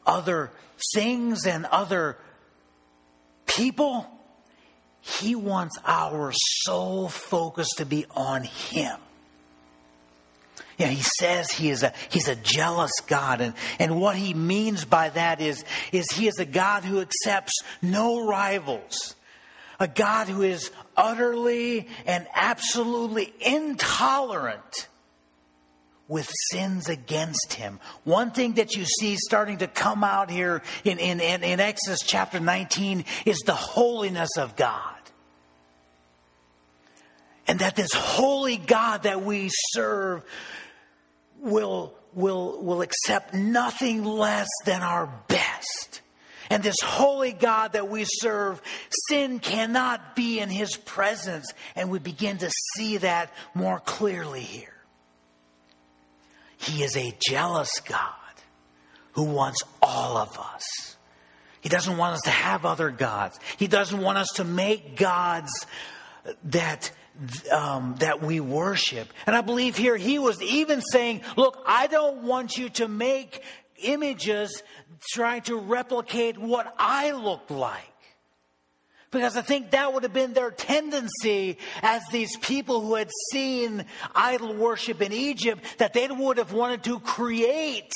other 0.06 0.52
things 0.94 1.46
and 1.46 1.66
other 1.66 2.16
people. 3.46 4.06
He 5.00 5.34
wants 5.34 5.76
our 5.84 6.32
sole 6.32 7.08
focus 7.08 7.68
to 7.78 7.84
be 7.84 8.06
on 8.12 8.44
him. 8.44 8.96
Yeah, 10.78 10.86
he 10.86 11.02
says 11.02 11.50
he 11.50 11.70
is 11.70 11.82
a 11.82 11.92
he's 12.08 12.28
a 12.28 12.36
jealous 12.36 12.92
God, 13.06 13.40
and, 13.40 13.54
and 13.78 14.00
what 14.00 14.16
he 14.16 14.34
means 14.34 14.84
by 14.84 15.10
that 15.10 15.40
is, 15.40 15.64
is 15.90 16.06
he 16.12 16.28
is 16.28 16.38
a 16.38 16.44
God 16.44 16.84
who 16.84 17.00
accepts 17.00 17.52
no 17.82 18.26
rivals 18.26 19.16
a 19.82 19.88
God 19.88 20.28
who 20.28 20.42
is 20.42 20.70
utterly 20.96 21.88
and 22.06 22.26
absolutely 22.34 23.32
intolerant 23.40 24.86
with 26.08 26.30
sins 26.50 26.88
against 26.88 27.54
him. 27.54 27.80
One 28.04 28.32
thing 28.32 28.54
that 28.54 28.74
you 28.74 28.84
see 28.84 29.16
starting 29.16 29.58
to 29.58 29.66
come 29.66 30.04
out 30.04 30.30
here 30.30 30.62
in, 30.84 30.98
in, 30.98 31.20
in, 31.20 31.42
in 31.42 31.60
Exodus 31.60 32.00
chapter 32.04 32.40
19 32.40 33.04
is 33.24 33.38
the 33.40 33.54
holiness 33.54 34.36
of 34.36 34.56
God. 34.56 34.96
And 37.46 37.60
that 37.60 37.76
this 37.76 37.92
holy 37.92 38.56
God 38.56 39.04
that 39.04 39.22
we 39.22 39.48
serve 39.50 40.24
will, 41.40 41.94
will, 42.14 42.62
will 42.62 42.82
accept 42.82 43.34
nothing 43.34 44.04
less 44.04 44.48
than 44.64 44.82
our 44.82 45.12
best. 45.28 46.00
And 46.50 46.62
this 46.62 46.76
holy 46.82 47.32
God 47.32 47.72
that 47.72 47.88
we 47.88 48.04
serve, 48.06 48.60
sin 49.08 49.38
cannot 49.38 50.14
be 50.14 50.38
in 50.38 50.50
his 50.50 50.76
presence. 50.76 51.50
And 51.74 51.90
we 51.90 51.98
begin 51.98 52.38
to 52.38 52.50
see 52.74 52.98
that 52.98 53.32
more 53.54 53.80
clearly 53.80 54.42
here. 54.42 54.71
He 56.62 56.82
is 56.82 56.96
a 56.96 57.16
jealous 57.28 57.80
God 57.80 58.14
who 59.12 59.24
wants 59.24 59.62
all 59.82 60.16
of 60.16 60.38
us. 60.38 60.96
He 61.60 61.68
doesn't 61.68 61.96
want 61.96 62.14
us 62.14 62.22
to 62.22 62.30
have 62.30 62.64
other 62.64 62.90
gods. 62.90 63.38
He 63.56 63.66
doesn't 63.68 64.00
want 64.00 64.18
us 64.18 64.28
to 64.36 64.44
make 64.44 64.96
gods 64.96 65.66
that 66.44 66.90
um, 67.50 67.96
that 67.98 68.22
we 68.22 68.40
worship. 68.40 69.12
And 69.26 69.36
I 69.36 69.42
believe 69.42 69.76
here 69.76 69.96
he 69.96 70.18
was 70.18 70.40
even 70.42 70.80
saying, 70.80 71.22
"Look, 71.36 71.62
I 71.66 71.86
don't 71.86 72.22
want 72.22 72.56
you 72.56 72.68
to 72.70 72.88
make 72.88 73.42
images 73.82 74.62
trying 75.12 75.42
to 75.42 75.56
replicate 75.56 76.38
what 76.38 76.74
I 76.78 77.12
look 77.12 77.50
like." 77.50 77.91
Because 79.12 79.36
I 79.36 79.42
think 79.42 79.70
that 79.70 79.92
would 79.92 80.02
have 80.02 80.14
been 80.14 80.32
their 80.32 80.50
tendency 80.50 81.58
as 81.82 82.02
these 82.10 82.34
people 82.38 82.80
who 82.80 82.94
had 82.94 83.10
seen 83.30 83.84
idol 84.14 84.54
worship 84.54 85.02
in 85.02 85.12
Egypt, 85.12 85.62
that 85.78 85.92
they 85.92 86.08
would 86.08 86.38
have 86.38 86.52
wanted 86.52 86.82
to 86.84 86.98
create 86.98 87.92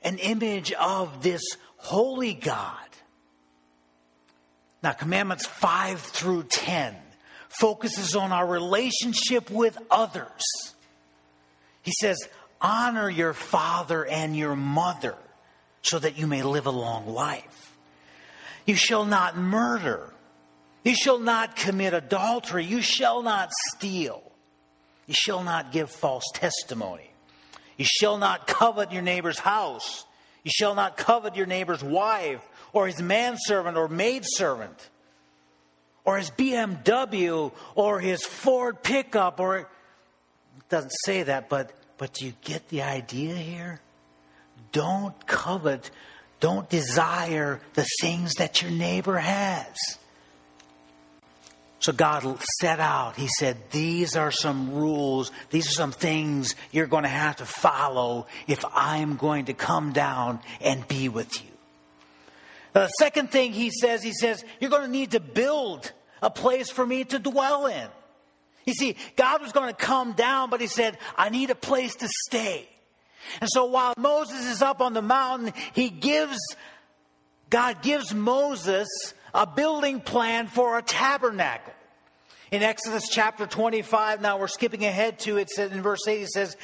an 0.00 0.18
image 0.18 0.72
of 0.72 1.22
this 1.22 1.42
holy 1.76 2.34
God. 2.34 2.78
Now, 4.82 4.92
commandments 4.92 5.44
5 5.44 6.00
through 6.00 6.44
10 6.44 6.94
focuses 7.48 8.14
on 8.14 8.30
our 8.30 8.46
relationship 8.46 9.50
with 9.50 9.76
others. 9.90 10.42
He 11.82 11.92
says, 12.00 12.28
honor 12.60 13.10
your 13.10 13.32
father 13.32 14.06
and 14.06 14.36
your 14.36 14.54
mother 14.54 15.16
so 15.82 15.98
that 15.98 16.16
you 16.16 16.28
may 16.28 16.42
live 16.42 16.66
a 16.66 16.70
long 16.70 17.08
life. 17.08 17.63
You 18.66 18.74
shall 18.74 19.04
not 19.04 19.36
murder. 19.36 20.12
You 20.84 20.94
shall 20.94 21.18
not 21.18 21.56
commit 21.56 21.94
adultery. 21.94 22.64
You 22.64 22.82
shall 22.82 23.22
not 23.22 23.50
steal. 23.72 24.22
You 25.06 25.14
shall 25.14 25.42
not 25.42 25.72
give 25.72 25.90
false 25.90 26.24
testimony. 26.34 27.10
You 27.76 27.84
shall 27.84 28.18
not 28.18 28.46
covet 28.46 28.92
your 28.92 29.02
neighbor's 29.02 29.38
house. 29.38 30.04
You 30.44 30.50
shall 30.54 30.74
not 30.74 30.96
covet 30.96 31.36
your 31.36 31.46
neighbor's 31.46 31.82
wife, 31.82 32.46
or 32.72 32.86
his 32.86 33.00
manservant, 33.00 33.76
or 33.76 33.88
maidservant, 33.88 34.90
or 36.04 36.18
his 36.18 36.30
BMW, 36.30 37.50
or 37.74 38.00
his 38.00 38.24
Ford 38.24 38.82
pickup, 38.82 39.40
or 39.40 39.58
it 39.58 39.66
doesn't 40.68 40.92
say 41.04 41.22
that, 41.24 41.48
but 41.48 41.72
but 41.96 42.12
do 42.14 42.26
you 42.26 42.34
get 42.42 42.68
the 42.68 42.82
idea 42.82 43.34
here? 43.34 43.80
Don't 44.72 45.26
covet 45.26 45.90
don't 46.44 46.68
desire 46.68 47.58
the 47.72 47.86
things 48.02 48.34
that 48.34 48.60
your 48.60 48.70
neighbor 48.70 49.16
has. 49.16 49.74
So 51.78 51.90
God 51.90 52.38
set 52.60 52.80
out, 52.80 53.16
He 53.16 53.28
said, 53.38 53.56
These 53.70 54.14
are 54.14 54.30
some 54.30 54.74
rules, 54.74 55.32
these 55.48 55.66
are 55.68 55.72
some 55.72 55.92
things 55.92 56.54
you're 56.70 56.86
going 56.86 57.04
to 57.04 57.08
have 57.08 57.36
to 57.36 57.46
follow 57.46 58.26
if 58.46 58.62
I'm 58.74 59.16
going 59.16 59.46
to 59.46 59.54
come 59.54 59.94
down 59.94 60.40
and 60.60 60.86
be 60.86 61.08
with 61.08 61.34
you. 61.42 61.50
The 62.74 62.88
second 62.88 63.30
thing 63.30 63.54
He 63.54 63.70
says, 63.70 64.02
He 64.02 64.12
says, 64.12 64.44
You're 64.60 64.68
going 64.68 64.84
to 64.84 64.90
need 64.90 65.12
to 65.12 65.20
build 65.20 65.92
a 66.20 66.28
place 66.28 66.68
for 66.68 66.84
me 66.84 67.04
to 67.04 67.18
dwell 67.18 67.68
in. 67.68 67.88
You 68.66 68.74
see, 68.74 68.96
God 69.16 69.40
was 69.40 69.52
going 69.52 69.70
to 69.70 69.74
come 69.74 70.12
down, 70.12 70.50
but 70.50 70.60
He 70.60 70.66
said, 70.66 70.98
I 71.16 71.30
need 71.30 71.48
a 71.48 71.54
place 71.54 71.94
to 71.96 72.08
stay. 72.26 72.68
And 73.40 73.48
so 73.50 73.66
while 73.66 73.94
Moses 73.96 74.46
is 74.46 74.62
up 74.62 74.80
on 74.80 74.92
the 74.92 75.02
mountain, 75.02 75.52
he 75.72 75.88
gives, 75.88 76.38
God 77.50 77.82
gives 77.82 78.14
Moses 78.14 78.88
a 79.32 79.46
building 79.46 80.00
plan 80.00 80.46
for 80.46 80.78
a 80.78 80.82
tabernacle. 80.82 81.72
In 82.50 82.62
Exodus 82.62 83.08
chapter 83.10 83.46
25, 83.46 84.20
now 84.20 84.38
we're 84.38 84.46
skipping 84.46 84.84
ahead 84.84 85.18
to 85.20 85.38
it, 85.38 85.50
in 85.58 85.82
verse 85.82 86.06
8, 86.06 86.20
he 86.20 86.26
says, 86.26 86.56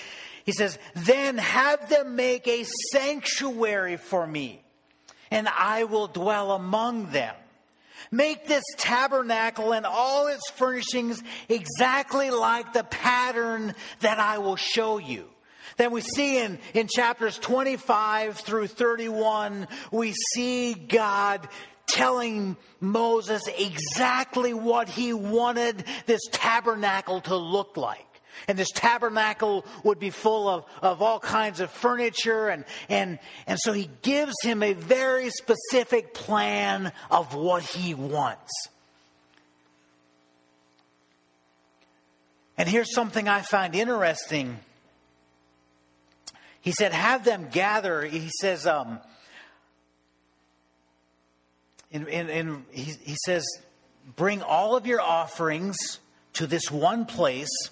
he 0.45 0.53
says, 0.53 0.79
Then 0.95 1.39
have 1.39 1.89
them 1.89 2.17
make 2.17 2.47
a 2.47 2.65
sanctuary 2.93 3.97
for 3.97 4.27
me, 4.27 4.63
and 5.31 5.49
I 5.49 5.85
will 5.85 6.07
dwell 6.07 6.53
among 6.53 7.11
them. 7.11 7.35
Make 8.11 8.47
this 8.47 8.65
tabernacle 8.77 9.73
and 9.73 9.87
all 9.87 10.27
its 10.27 10.49
furnishings 10.51 11.23
exactly 11.49 12.31
like 12.31 12.73
the 12.73 12.85
pattern 12.85 13.75
that 14.01 14.19
I 14.19 14.39
will 14.39 14.57
show 14.57 14.99
you. 14.99 15.29
Then 15.81 15.93
we 15.93 16.03
see 16.03 16.39
in, 16.39 16.59
in 16.75 16.89
chapters 16.89 17.39
25 17.39 18.37
through 18.37 18.67
31, 18.67 19.67
we 19.91 20.13
see 20.35 20.75
God 20.75 21.49
telling 21.87 22.59
Moses 22.81 23.49
exactly 23.59 24.53
what 24.53 24.91
he 24.91 25.15
wanted 25.15 25.83
this 26.05 26.21
tabernacle 26.33 27.23
to 27.23 27.35
look 27.35 27.79
like. 27.79 28.05
And 28.47 28.59
this 28.59 28.69
tabernacle 28.75 29.65
would 29.83 29.99
be 29.99 30.11
full 30.11 30.51
of, 30.51 30.67
of 30.83 31.01
all 31.01 31.19
kinds 31.19 31.61
of 31.61 31.71
furniture. 31.71 32.51
And, 32.51 32.67
and, 32.91 33.19
and 33.47 33.59
so 33.59 33.73
he 33.73 33.89
gives 34.03 34.35
him 34.45 34.63
a 34.63 34.75
very 34.75 35.31
specific 35.31 36.13
plan 36.13 36.93
of 37.11 37.35
what 37.35 37.63
he 37.63 37.95
wants. 37.95 38.53
And 42.59 42.69
here's 42.69 42.95
something 42.95 43.29
I 43.29 43.41
find 43.41 43.75
interesting 43.75 44.59
he 46.61 46.73
said, 46.73 46.93
have 46.93 47.25
them 47.25 47.49
gather. 47.51 48.03
He 48.03 48.31
says, 48.41 48.67
um, 48.67 49.01
in, 51.91 52.07
in, 52.07 52.29
in, 52.29 52.65
he, 52.71 52.93
he 53.03 53.17
says, 53.25 53.45
bring 54.17 54.43
all 54.43 54.77
of 54.77 54.87
your 54.87 55.01
offerings 55.01 55.99
to 56.35 56.47
this 56.47 56.71
one 56.71 57.07
place 57.07 57.71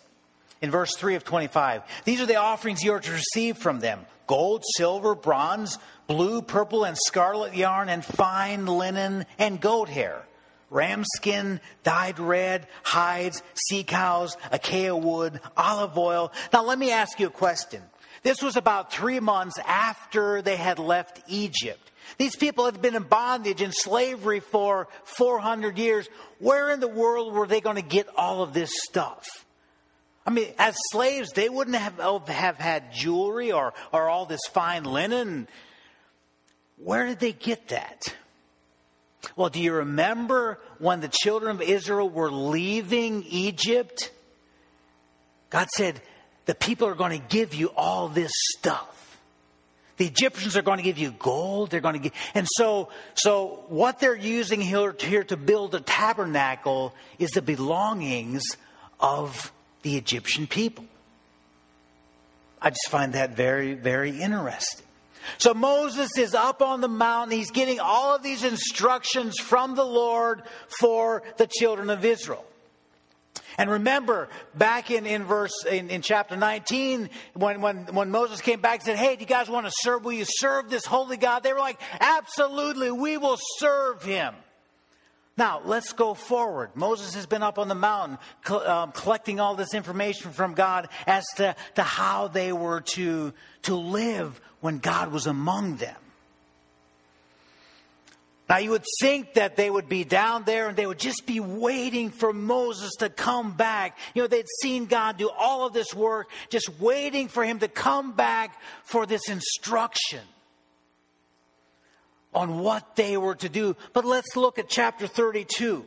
in 0.60 0.70
verse 0.70 0.94
3 0.96 1.14
of 1.14 1.24
25. 1.24 1.82
These 2.04 2.20
are 2.20 2.26
the 2.26 2.36
offerings 2.36 2.82
you 2.82 2.92
are 2.92 3.00
to 3.00 3.12
receive 3.12 3.58
from 3.58 3.80
them 3.80 4.06
gold, 4.26 4.62
silver, 4.76 5.14
bronze, 5.14 5.78
blue, 6.06 6.42
purple, 6.42 6.84
and 6.84 6.96
scarlet 6.98 7.56
yarn, 7.56 7.88
and 7.88 8.04
fine 8.04 8.66
linen 8.66 9.24
and 9.38 9.60
goat 9.60 9.88
hair, 9.88 10.22
ram 10.70 11.02
skin, 11.16 11.60
dyed 11.82 12.18
red, 12.18 12.66
hides, 12.82 13.42
sea 13.54 13.84
cows, 13.84 14.36
acacia 14.52 14.94
wood, 14.94 15.40
olive 15.56 15.96
oil. 15.96 16.32
Now, 16.52 16.64
let 16.64 16.78
me 16.78 16.90
ask 16.90 17.18
you 17.18 17.28
a 17.28 17.30
question. 17.30 17.82
This 18.22 18.42
was 18.42 18.56
about 18.56 18.92
three 18.92 19.20
months 19.20 19.58
after 19.64 20.42
they 20.42 20.56
had 20.56 20.78
left 20.78 21.20
Egypt. 21.28 21.90
These 22.16 22.36
people 22.36 22.64
had 22.64 22.80
been 22.80 22.96
in 22.96 23.02
bondage 23.02 23.60
and 23.60 23.74
slavery 23.74 24.40
for 24.40 24.88
400 25.04 25.78
years. 25.78 26.08
Where 26.38 26.70
in 26.70 26.80
the 26.80 26.88
world 26.88 27.34
were 27.34 27.46
they 27.46 27.60
going 27.60 27.76
to 27.76 27.82
get 27.82 28.08
all 28.16 28.42
of 28.42 28.52
this 28.52 28.70
stuff? 28.88 29.26
I 30.26 30.30
mean, 30.30 30.48
as 30.58 30.74
slaves, 30.90 31.30
they 31.32 31.48
wouldn't 31.48 31.76
have, 31.76 32.00
oh, 32.00 32.18
have 32.18 32.56
had 32.56 32.92
jewelry 32.92 33.52
or, 33.52 33.72
or 33.92 34.08
all 34.08 34.26
this 34.26 34.40
fine 34.50 34.84
linen. 34.84 35.48
Where 36.76 37.06
did 37.06 37.18
they 37.18 37.32
get 37.32 37.68
that? 37.68 38.14
Well, 39.36 39.48
do 39.48 39.60
you 39.60 39.72
remember 39.72 40.60
when 40.78 41.00
the 41.00 41.08
children 41.08 41.50
of 41.50 41.62
Israel 41.62 42.08
were 42.08 42.30
leaving 42.30 43.24
Egypt? 43.24 44.12
God 45.50 45.68
said, 45.74 46.00
the 46.48 46.54
people 46.54 46.88
are 46.88 46.94
going 46.94 47.10
to 47.10 47.26
give 47.28 47.52
you 47.52 47.68
all 47.76 48.08
this 48.08 48.32
stuff. 48.56 49.18
The 49.98 50.06
Egyptians 50.06 50.56
are 50.56 50.62
going 50.62 50.78
to 50.78 50.82
give 50.82 50.96
you 50.96 51.10
gold. 51.10 51.70
They're 51.70 51.82
going 51.82 51.96
to 51.96 52.00
give, 52.00 52.12
and 52.32 52.46
so, 52.48 52.88
so 53.12 53.64
what 53.68 53.98
they're 53.98 54.16
using 54.16 54.62
here, 54.62 54.96
here 54.98 55.24
to 55.24 55.36
build 55.36 55.74
a 55.74 55.80
tabernacle 55.80 56.94
is 57.18 57.28
the 57.32 57.42
belongings 57.42 58.42
of 58.98 59.52
the 59.82 59.98
Egyptian 59.98 60.46
people. 60.46 60.86
I 62.62 62.70
just 62.70 62.88
find 62.88 63.12
that 63.12 63.36
very, 63.36 63.74
very 63.74 64.18
interesting. 64.18 64.86
So 65.36 65.52
Moses 65.52 66.16
is 66.16 66.34
up 66.34 66.62
on 66.62 66.80
the 66.80 66.88
mountain. 66.88 67.36
He's 67.36 67.50
getting 67.50 67.78
all 67.78 68.16
of 68.16 68.22
these 68.22 68.42
instructions 68.42 69.38
from 69.38 69.74
the 69.74 69.84
Lord 69.84 70.40
for 70.80 71.24
the 71.36 71.46
children 71.46 71.90
of 71.90 72.06
Israel. 72.06 72.46
And 73.58 73.68
remember, 73.68 74.28
back 74.54 74.92
in, 74.92 75.04
in 75.04 75.24
verse, 75.24 75.64
in, 75.68 75.90
in 75.90 76.00
chapter 76.00 76.36
19, 76.36 77.10
when, 77.34 77.60
when, 77.60 77.76
when 77.92 78.10
Moses 78.10 78.40
came 78.40 78.60
back 78.60 78.74
and 78.74 78.82
said, 78.84 78.96
Hey, 78.96 79.16
do 79.16 79.20
you 79.20 79.26
guys 79.26 79.50
want 79.50 79.66
to 79.66 79.72
serve? 79.74 80.04
Will 80.04 80.12
you 80.12 80.24
serve 80.26 80.70
this 80.70 80.86
holy 80.86 81.16
God? 81.16 81.42
They 81.42 81.52
were 81.52 81.58
like, 81.58 81.80
Absolutely, 81.98 82.92
we 82.92 83.16
will 83.16 83.38
serve 83.58 84.04
him. 84.04 84.34
Now, 85.36 85.60
let's 85.64 85.92
go 85.92 86.14
forward. 86.14 86.70
Moses 86.74 87.14
has 87.14 87.26
been 87.26 87.42
up 87.42 87.58
on 87.58 87.68
the 87.68 87.74
mountain 87.74 88.18
um, 88.48 88.92
collecting 88.92 89.38
all 89.38 89.54
this 89.54 89.74
information 89.74 90.32
from 90.32 90.54
God 90.54 90.88
as 91.06 91.24
to, 91.36 91.54
to 91.76 91.82
how 91.82 92.26
they 92.26 92.52
were 92.52 92.80
to, 92.80 93.32
to 93.62 93.74
live 93.74 94.40
when 94.60 94.78
God 94.78 95.12
was 95.12 95.26
among 95.28 95.76
them. 95.76 95.96
Now, 98.48 98.56
you 98.56 98.70
would 98.70 98.84
think 99.00 99.34
that 99.34 99.56
they 99.56 99.68
would 99.68 99.90
be 99.90 100.04
down 100.04 100.44
there 100.44 100.68
and 100.68 100.76
they 100.76 100.86
would 100.86 100.98
just 100.98 101.26
be 101.26 101.38
waiting 101.38 102.10
for 102.10 102.32
Moses 102.32 102.92
to 103.00 103.10
come 103.10 103.52
back. 103.52 103.98
You 104.14 104.22
know, 104.22 104.28
they'd 104.28 104.46
seen 104.62 104.86
God 104.86 105.18
do 105.18 105.28
all 105.28 105.66
of 105.66 105.74
this 105.74 105.94
work, 105.94 106.30
just 106.48 106.80
waiting 106.80 107.28
for 107.28 107.44
him 107.44 107.58
to 107.58 107.68
come 107.68 108.12
back 108.12 108.58
for 108.84 109.04
this 109.04 109.28
instruction 109.28 110.20
on 112.32 112.60
what 112.60 112.96
they 112.96 113.18
were 113.18 113.34
to 113.34 113.50
do. 113.50 113.76
But 113.92 114.06
let's 114.06 114.34
look 114.34 114.58
at 114.58 114.68
chapter 114.68 115.06
32. 115.06 115.84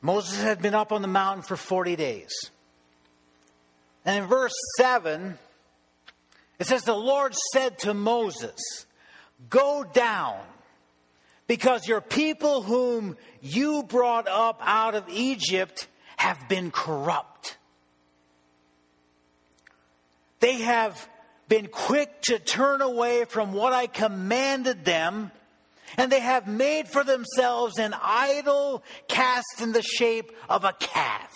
Moses 0.00 0.40
had 0.40 0.62
been 0.62 0.74
up 0.74 0.92
on 0.92 1.02
the 1.02 1.08
mountain 1.08 1.42
for 1.42 1.56
40 1.56 1.96
days. 1.96 2.32
And 4.06 4.22
in 4.22 4.28
verse 4.28 4.54
7, 4.78 5.38
It 6.58 6.66
says, 6.66 6.82
The 6.82 6.94
Lord 6.94 7.34
said 7.52 7.78
to 7.80 7.92
Moses, 7.94 8.86
Go 9.50 9.84
down, 9.84 10.40
because 11.46 11.86
your 11.86 12.00
people 12.00 12.62
whom 12.62 13.16
you 13.40 13.82
brought 13.82 14.28
up 14.28 14.60
out 14.62 14.94
of 14.94 15.08
Egypt 15.08 15.88
have 16.16 16.48
been 16.48 16.70
corrupt. 16.70 17.56
They 20.40 20.54
have 20.54 21.08
been 21.48 21.66
quick 21.68 22.22
to 22.22 22.38
turn 22.38 22.80
away 22.80 23.24
from 23.24 23.52
what 23.52 23.72
I 23.72 23.86
commanded 23.86 24.84
them, 24.84 25.30
and 25.96 26.10
they 26.10 26.20
have 26.20 26.46
made 26.46 26.88
for 26.88 27.04
themselves 27.04 27.78
an 27.78 27.94
idol 28.02 28.82
cast 29.08 29.60
in 29.60 29.72
the 29.72 29.82
shape 29.82 30.32
of 30.48 30.64
a 30.64 30.72
calf. 30.72 31.32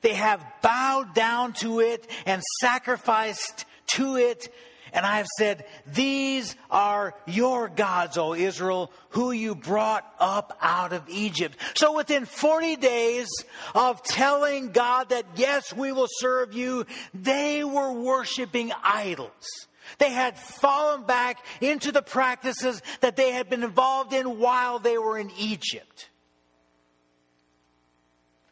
They 0.00 0.14
have 0.14 0.44
bowed 0.62 1.14
down 1.14 1.52
to 1.54 1.80
it 1.80 2.10
and 2.26 2.42
sacrificed 2.60 3.64
to 3.94 4.16
it. 4.16 4.52
And 4.92 5.06
I 5.06 5.16
have 5.16 5.28
said, 5.38 5.64
These 5.86 6.54
are 6.70 7.14
your 7.26 7.68
gods, 7.68 8.18
O 8.18 8.34
Israel, 8.34 8.92
who 9.10 9.32
you 9.32 9.54
brought 9.54 10.04
up 10.20 10.56
out 10.60 10.92
of 10.92 11.08
Egypt. 11.08 11.56
So 11.74 11.96
within 11.96 12.26
40 12.26 12.76
days 12.76 13.28
of 13.74 14.02
telling 14.02 14.72
God 14.72 15.08
that, 15.08 15.24
yes, 15.36 15.72
we 15.72 15.92
will 15.92 16.08
serve 16.08 16.52
you, 16.52 16.84
they 17.14 17.64
were 17.64 17.92
worshiping 17.92 18.70
idols. 18.82 19.66
They 19.98 20.10
had 20.10 20.38
fallen 20.38 21.04
back 21.04 21.44
into 21.60 21.90
the 21.90 22.02
practices 22.02 22.82
that 23.00 23.16
they 23.16 23.32
had 23.32 23.48
been 23.48 23.62
involved 23.62 24.12
in 24.12 24.38
while 24.38 24.78
they 24.78 24.98
were 24.98 25.18
in 25.18 25.30
Egypt. 25.38 26.10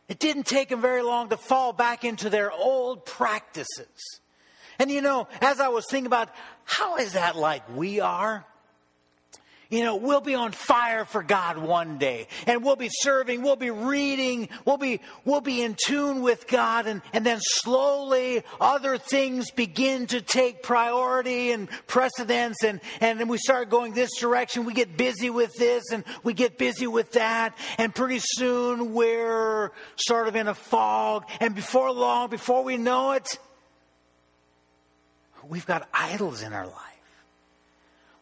It 0.08 0.18
didn't 0.18 0.46
take 0.46 0.70
them 0.70 0.80
very 0.80 1.02
long 1.02 1.28
to 1.28 1.36
fall 1.36 1.72
back 1.72 2.04
into 2.04 2.30
their 2.30 2.50
old 2.50 3.04
practices. 3.04 4.20
And 4.80 4.90
you 4.90 5.02
know, 5.02 5.28
as 5.42 5.60
I 5.60 5.68
was 5.68 5.84
thinking 5.86 6.06
about 6.06 6.30
how 6.64 6.96
is 6.96 7.12
that 7.12 7.36
like 7.36 7.62
we 7.76 8.00
are? 8.00 8.46
You 9.68 9.84
know, 9.84 9.96
we'll 9.96 10.22
be 10.22 10.34
on 10.34 10.50
fire 10.50 11.04
for 11.04 11.22
God 11.22 11.58
one 11.58 11.98
day 11.98 12.28
and 12.46 12.64
we'll 12.64 12.76
be 12.76 12.88
serving, 12.90 13.42
we'll 13.42 13.54
be 13.54 13.70
reading, 13.70 14.48
we'll 14.64 14.78
be, 14.78 15.00
we'll 15.24 15.42
be 15.42 15.62
in 15.62 15.76
tune 15.86 16.22
with 16.22 16.48
God 16.48 16.86
and, 16.88 17.02
and 17.12 17.24
then 17.24 17.38
slowly 17.40 18.42
other 18.58 18.96
things 18.96 19.50
begin 19.52 20.08
to 20.08 20.22
take 20.22 20.62
priority 20.62 21.52
and 21.52 21.68
precedence 21.86 22.64
and, 22.64 22.80
and 23.00 23.20
then 23.20 23.28
we 23.28 23.36
start 23.36 23.68
going 23.68 23.92
this 23.92 24.16
direction. 24.18 24.64
We 24.64 24.72
get 24.72 24.96
busy 24.96 25.28
with 25.28 25.54
this 25.56 25.92
and 25.92 26.04
we 26.24 26.32
get 26.32 26.56
busy 26.58 26.86
with 26.86 27.12
that 27.12 27.56
and 27.76 27.94
pretty 27.94 28.20
soon 28.20 28.94
we're 28.94 29.72
sort 29.96 30.26
of 30.26 30.34
in 30.34 30.48
a 30.48 30.54
fog 30.54 31.28
and 31.38 31.54
before 31.54 31.92
long, 31.92 32.30
before 32.30 32.64
we 32.64 32.78
know 32.78 33.12
it, 33.12 33.38
we've 35.50 35.66
got 35.66 35.86
idols 35.92 36.42
in 36.42 36.54
our 36.54 36.66
life. 36.66 36.76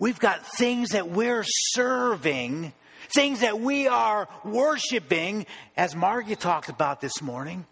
We've 0.01 0.19
got 0.19 0.45
things 0.57 0.91
that 0.91 1.09
we're 1.09 1.45
serving, 1.45 2.73
things 3.15 3.41
that 3.41 3.61
we 3.61 3.87
are 3.87 4.29
worshiping, 4.45 5.47
as 5.77 5.95
Margie 5.95 6.37
talked 6.37 6.69
about 6.69 7.01
this 7.01 7.21
morning, 7.21 7.67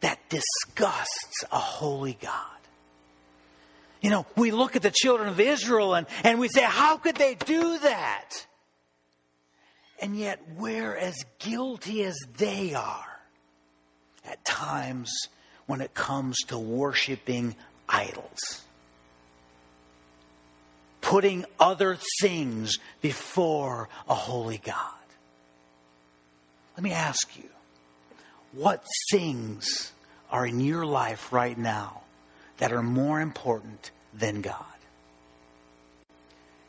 that 0.00 0.18
disgusts 0.28 1.44
a 1.50 1.58
holy 1.58 2.16
God. 2.20 2.40
You 4.00 4.10
know, 4.10 4.26
we 4.36 4.50
look 4.50 4.76
at 4.76 4.82
the 4.82 4.92
children 4.94 5.28
of 5.28 5.40
Israel 5.40 5.94
and, 5.94 6.06
and 6.22 6.38
we 6.38 6.48
say, 6.48 6.62
how 6.62 6.98
could 6.98 7.16
they 7.16 7.34
do 7.34 7.78
that? 7.78 8.46
And 10.00 10.14
yet, 10.14 10.40
we're 10.58 10.94
as 10.94 11.14
guilty 11.38 12.04
as 12.04 12.18
they 12.36 12.74
are 12.74 13.20
at 14.26 14.44
times 14.44 15.10
when 15.66 15.80
it 15.80 15.94
comes 15.94 16.36
to 16.48 16.58
worshiping 16.58 17.54
idols 17.88 18.64
putting 21.04 21.44
other 21.60 21.98
things 22.22 22.78
before 23.02 23.90
a 24.08 24.14
holy 24.14 24.58
God. 24.58 24.76
Let 26.76 26.82
me 26.82 26.92
ask 26.92 27.36
you, 27.36 27.48
what 28.52 28.82
things 29.12 29.92
are 30.30 30.46
in 30.46 30.60
your 30.60 30.86
life 30.86 31.32
right 31.32 31.56
now 31.56 32.00
that 32.56 32.72
are 32.72 32.82
more 32.82 33.20
important 33.20 33.90
than 34.14 34.40
God? 34.40 34.56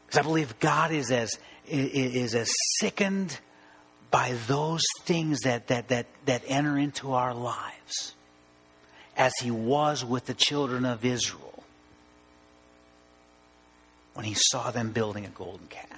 Because 0.05 0.19
I 0.19 0.21
believe 0.21 0.59
God 0.59 0.91
is 0.91 1.11
as 1.11 1.39
is 1.67 2.35
as 2.35 2.53
sickened 2.79 3.39
by 4.11 4.35
those 4.47 4.83
things 5.05 5.39
that, 5.41 5.67
that, 5.67 5.87
that, 5.87 6.05
that 6.25 6.43
enter 6.47 6.77
into 6.77 7.13
our 7.13 7.33
lives 7.33 8.13
as 9.17 9.33
he 9.41 9.51
was 9.51 10.03
with 10.03 10.25
the 10.25 10.33
children 10.33 10.85
of 10.85 11.05
Israel 11.05 11.63
when 14.13 14.25
he 14.25 14.35
saw 14.35 14.71
them 14.71 14.91
building 14.91 15.25
a 15.25 15.29
golden 15.29 15.67
calf. 15.67 15.89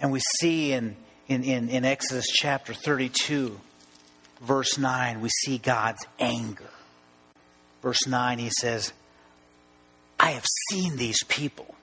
And 0.00 0.12
we 0.12 0.20
see 0.40 0.72
in, 0.72 0.96
in, 1.28 1.42
in, 1.42 1.68
in 1.68 1.84
Exodus 1.84 2.26
chapter 2.26 2.74
32, 2.74 3.58
verse 4.42 4.78
9, 4.78 5.20
we 5.20 5.28
see 5.28 5.58
God's 5.58 6.06
anger. 6.18 6.70
Verse 7.82 8.06
9, 8.06 8.38
he 8.38 8.50
says, 8.60 8.92
I 10.18 10.32
have 10.32 10.44
seen 10.70 10.96
these 10.96 11.22
people, 11.24 11.74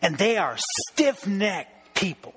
and 0.00 0.18
they 0.18 0.36
are 0.36 0.56
stiff 0.90 1.26
necked 1.26 1.94
people. 1.94 2.34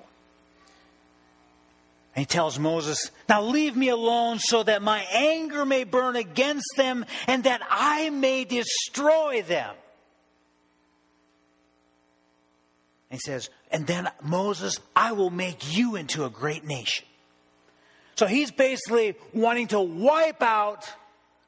And 2.16 2.22
he 2.22 2.26
tells 2.26 2.58
Moses, 2.58 3.10
Now 3.28 3.42
leave 3.42 3.76
me 3.76 3.90
alone 3.90 4.38
so 4.38 4.62
that 4.62 4.80
my 4.80 5.06
anger 5.12 5.66
may 5.66 5.84
burn 5.84 6.16
against 6.16 6.66
them 6.74 7.04
and 7.26 7.44
that 7.44 7.60
I 7.68 8.08
may 8.08 8.44
destroy 8.44 9.42
them. 9.42 9.74
he 13.10 13.18
says, 13.18 13.50
and 13.70 13.86
then 13.86 14.10
Moses, 14.22 14.78
I 14.94 15.12
will 15.12 15.30
make 15.30 15.76
you 15.76 15.96
into 15.96 16.24
a 16.24 16.30
great 16.30 16.64
nation. 16.64 17.06
So 18.16 18.26
he's 18.26 18.50
basically 18.50 19.14
wanting 19.32 19.68
to 19.68 19.80
wipe 19.80 20.42
out 20.42 20.90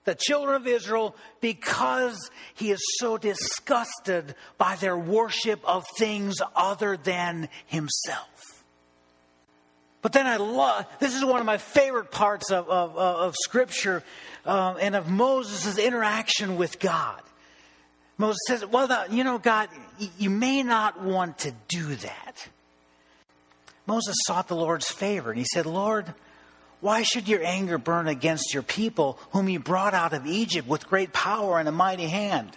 the 0.04 0.14
children 0.14 0.56
of 0.56 0.66
Israel 0.66 1.16
because 1.40 2.30
he 2.54 2.70
is 2.70 2.80
so 2.98 3.18
disgusted 3.18 4.34
by 4.56 4.76
their 4.76 4.96
worship 4.96 5.60
of 5.64 5.84
things 5.96 6.36
other 6.54 6.96
than 6.96 7.48
himself. 7.66 8.57
But 10.00 10.12
then 10.12 10.26
I 10.26 10.36
love, 10.36 10.86
this 11.00 11.14
is 11.14 11.24
one 11.24 11.40
of 11.40 11.46
my 11.46 11.58
favorite 11.58 12.10
parts 12.10 12.50
of, 12.50 12.68
of, 12.68 12.96
of 12.96 13.34
Scripture 13.36 14.04
um, 14.46 14.76
and 14.80 14.94
of 14.94 15.08
Moses' 15.10 15.78
interaction 15.78 16.56
with 16.56 16.78
God. 16.78 17.20
Moses 18.16 18.40
says, 18.46 18.66
Well, 18.66 19.06
you 19.10 19.24
know, 19.24 19.38
God, 19.38 19.68
you 20.18 20.30
may 20.30 20.62
not 20.62 21.02
want 21.02 21.38
to 21.40 21.52
do 21.68 21.94
that. 21.96 22.48
Moses 23.86 24.16
sought 24.26 24.48
the 24.48 24.56
Lord's 24.56 24.88
favor 24.90 25.30
and 25.30 25.38
he 25.38 25.46
said, 25.46 25.64
Lord, 25.66 26.12
why 26.80 27.02
should 27.02 27.26
your 27.26 27.42
anger 27.42 27.78
burn 27.78 28.06
against 28.06 28.52
your 28.54 28.62
people, 28.62 29.18
whom 29.30 29.48
you 29.48 29.58
brought 29.58 29.94
out 29.94 30.12
of 30.12 30.26
Egypt 30.26 30.68
with 30.68 30.86
great 30.86 31.12
power 31.12 31.58
and 31.58 31.68
a 31.68 31.72
mighty 31.72 32.06
hand? 32.06 32.56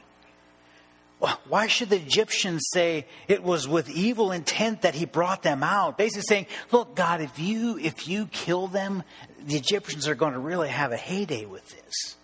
Why 1.48 1.68
should 1.68 1.90
the 1.92 1.98
Egyptians 1.98 2.68
say 2.74 3.06
it 3.28 3.44
was 3.44 3.68
with 3.68 3.90
evil 3.90 4.32
intent 4.32 4.82
that 4.82 4.96
he 4.96 5.06
brought 5.06 5.44
them 5.44 5.62
out? 5.62 5.96
Basically 5.96 6.24
saying, 6.28 6.46
look, 6.72 6.96
God, 6.96 7.22
if 7.22 7.38
you 7.38 7.78
if 7.78 8.08
you 8.08 8.26
kill 8.26 8.68
them, 8.68 9.04
the 9.46 9.56
Egyptians 9.56 10.08
are 10.08 10.16
going 10.16 10.34
to 10.34 10.40
really 10.40 10.70
have 10.70 10.92
a 10.92 10.98
heyday 10.98 11.46
with 11.46 11.68
this. 11.70 12.16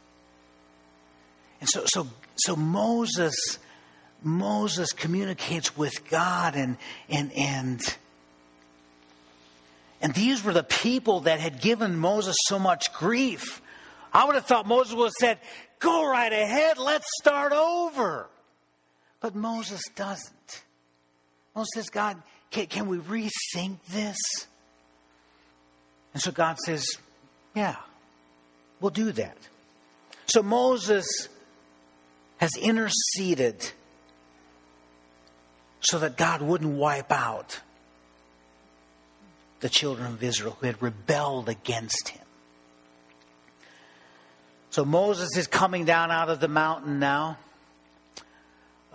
And 1.62 1.69
so 1.69 1.83
so 1.86 2.07
so 2.38 2.55
Moses, 2.55 3.60
Moses 4.23 4.93
communicates 4.93 5.77
with 5.77 6.10
God 6.10 6.55
and 6.55 6.77
and 7.07 7.31
and 7.33 7.97
and 10.01 10.13
these 10.15 10.43
were 10.43 10.53
the 10.53 10.63
people 10.63 11.21
that 11.21 11.39
had 11.39 11.62
given 11.62 11.97
Moses 11.97 12.36
so 12.45 12.57
much 12.57 12.91
grief. 12.93 13.62
I 14.12 14.25
would 14.25 14.36
have 14.36 14.45
thought 14.45 14.67
Moses 14.67 14.95
would 14.95 15.05
have 15.05 15.13
said, 15.19 15.38
Go 15.79 16.10
right 16.10 16.33
ahead, 16.33 16.79
let's 16.79 17.05
start 17.21 17.53
over. 17.53 18.27
But 19.19 19.36
Moses 19.36 19.82
doesn't. 19.95 20.63
Moses 21.56 21.69
says, 21.73 21.89
God, 21.89 22.21
can, 22.51 22.67
can 22.67 22.88
we 22.88 22.97
rethink 22.97 23.77
this? 23.89 24.17
And 26.13 26.21
so 26.21 26.32
God 26.32 26.58
says, 26.60 26.86
Yeah, 27.56 27.75
we'll 28.80 28.91
do 28.91 29.12
that. 29.12 29.38
So 30.27 30.43
Moses 30.43 31.30
has 32.38 32.51
interceded 32.60 33.71
so 35.82 35.99
that 35.99 36.17
God 36.17 36.41
wouldn't 36.41 36.73
wipe 36.73 37.12
out 37.12 37.62
the 39.60 39.69
children 39.69 40.08
of 40.13 40.23
Israel 40.23 40.58
who 40.60 40.67
had 40.67 40.82
rebelled 40.82 41.49
against 41.49 42.10
him. 42.10 42.21
So 44.69 44.86
Moses 44.86 45.36
is 45.38 45.47
coming 45.47 45.86
down 45.86 46.12
out 46.12 46.30
of 46.30 46.39
the 46.39 46.47
mountain 46.47 46.99
now, 46.99 47.38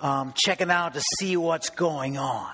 um, 0.03 0.35
checking 0.37 0.71
out 0.71 0.95
to 0.95 1.01
see 1.19 1.37
what's 1.37 1.71
going 1.71 2.19
on. 2.19 2.53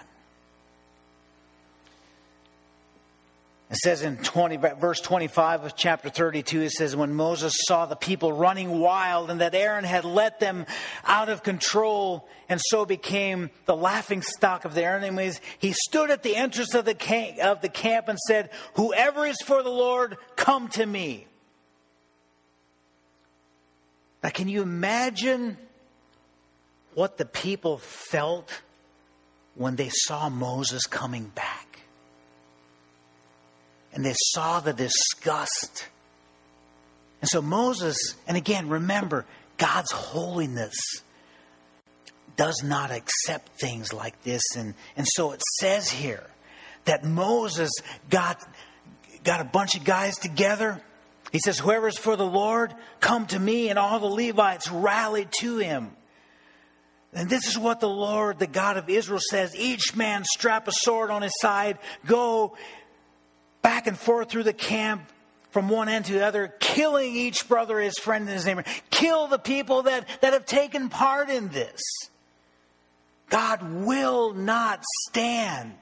It 3.70 3.76
says 3.76 4.02
in 4.02 4.16
20, 4.16 4.56
verse 4.56 5.00
25 5.00 5.64
of 5.64 5.76
chapter 5.76 6.08
32, 6.08 6.62
it 6.62 6.70
says, 6.70 6.96
When 6.96 7.12
Moses 7.12 7.52
saw 7.66 7.84
the 7.84 7.96
people 7.96 8.32
running 8.32 8.78
wild 8.78 9.30
and 9.30 9.42
that 9.42 9.54
Aaron 9.54 9.84
had 9.84 10.06
let 10.06 10.40
them 10.40 10.64
out 11.04 11.28
of 11.28 11.42
control 11.42 12.26
and 12.48 12.58
so 12.70 12.86
became 12.86 13.50
the 13.66 13.76
laughing 13.76 14.22
stock 14.22 14.64
of 14.64 14.72
their 14.72 14.96
enemies, 14.96 15.38
he 15.58 15.72
stood 15.72 16.10
at 16.10 16.22
the 16.22 16.34
entrance 16.34 16.74
of 16.74 16.86
the, 16.86 16.94
camp, 16.94 17.38
of 17.40 17.60
the 17.60 17.68
camp 17.68 18.08
and 18.08 18.18
said, 18.18 18.48
Whoever 18.74 19.26
is 19.26 19.36
for 19.44 19.62
the 19.62 19.68
Lord, 19.68 20.16
come 20.34 20.68
to 20.68 20.86
me. 20.86 21.26
Now, 24.22 24.30
can 24.30 24.48
you 24.48 24.62
imagine 24.62 25.58
what 26.98 27.16
the 27.16 27.24
people 27.24 27.78
felt 27.78 28.62
when 29.54 29.76
they 29.76 29.88
saw 29.90 30.28
Moses 30.28 30.86
coming 30.86 31.26
back? 31.34 31.68
and 33.92 34.04
they 34.04 34.14
saw 34.16 34.60
the 34.60 34.72
disgust. 34.72 35.88
And 37.20 37.28
so 37.28 37.42
Moses, 37.42 37.96
and 38.26 38.36
again, 38.36 38.68
remember, 38.68 39.24
God's 39.56 39.90
holiness 39.90 40.76
does 42.36 42.62
not 42.64 42.92
accept 42.92 43.48
things 43.60 43.92
like 43.92 44.22
this. 44.22 44.42
And, 44.56 44.74
and 44.96 45.06
so 45.08 45.32
it 45.32 45.42
says 45.58 45.90
here 45.90 46.22
that 46.84 47.04
Moses 47.04 47.70
got, 48.08 48.40
got 49.24 49.40
a 49.40 49.44
bunch 49.44 49.74
of 49.74 49.84
guys 49.84 50.16
together. 50.16 50.80
He 51.32 51.40
says, 51.40 51.58
Whoever's 51.58 51.98
for 51.98 52.14
the 52.14 52.24
Lord, 52.24 52.72
come 53.00 53.26
to 53.26 53.38
me. 53.38 53.68
And 53.68 53.80
all 53.80 53.98
the 53.98 54.06
Levites 54.06 54.70
rallied 54.70 55.32
to 55.40 55.58
him. 55.58 55.90
And 57.14 57.30
this 57.30 57.46
is 57.46 57.58
what 57.58 57.80
the 57.80 57.88
Lord, 57.88 58.38
the 58.38 58.46
God 58.46 58.76
of 58.76 58.88
Israel, 58.88 59.20
says 59.30 59.56
Each 59.56 59.96
man 59.96 60.24
strap 60.24 60.68
a 60.68 60.72
sword 60.72 61.10
on 61.10 61.22
his 61.22 61.34
side, 61.40 61.78
go 62.06 62.56
back 63.62 63.86
and 63.86 63.98
forth 63.98 64.30
through 64.30 64.42
the 64.42 64.52
camp 64.52 65.02
from 65.50 65.68
one 65.68 65.88
end 65.88 66.04
to 66.06 66.12
the 66.12 66.24
other, 66.24 66.52
killing 66.60 67.16
each 67.16 67.48
brother, 67.48 67.80
his 67.80 67.98
friend, 67.98 68.24
and 68.24 68.32
his 68.32 68.44
neighbor. 68.44 68.64
Kill 68.90 69.26
the 69.26 69.38
people 69.38 69.84
that, 69.84 70.06
that 70.20 70.34
have 70.34 70.46
taken 70.46 70.90
part 70.90 71.30
in 71.30 71.48
this. 71.48 71.80
God 73.30 73.62
will 73.62 74.34
not 74.34 74.84
stand 75.08 75.74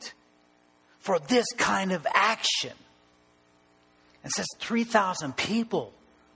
for 1.00 1.18
this 1.18 1.46
kind 1.56 1.92
of 1.92 2.06
action. 2.12 2.72
It 4.24 4.32
says 4.32 4.46
3,000 4.58 5.36
people 5.36 5.92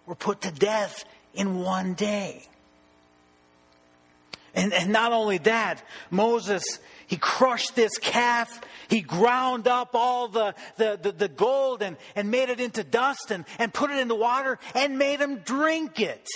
were 0.06 0.14
put 0.14 0.42
to 0.42 0.52
death 0.52 1.04
in 1.34 1.60
one 1.60 1.94
day. 1.94 2.46
And, 4.54 4.72
and 4.72 4.92
not 4.92 5.12
only 5.12 5.38
that, 5.38 5.82
Moses, 6.10 6.64
he 7.06 7.16
crushed 7.16 7.76
this 7.76 7.98
calf 7.98 8.60
he 8.90 9.00
ground 9.02 9.68
up 9.68 9.94
all 9.94 10.26
the, 10.26 10.54
the, 10.76 10.98
the, 11.00 11.12
the 11.12 11.28
gold 11.28 11.80
and, 11.80 11.96
and 12.16 12.30
made 12.30 12.48
it 12.48 12.58
into 12.58 12.82
dust 12.82 13.30
and, 13.30 13.44
and 13.58 13.72
put 13.72 13.90
it 13.90 13.98
in 13.98 14.08
the 14.08 14.16
water 14.16 14.58
and 14.74 14.98
made 14.98 15.20
him 15.20 15.38
drink 15.38 16.00
it. 16.00 16.26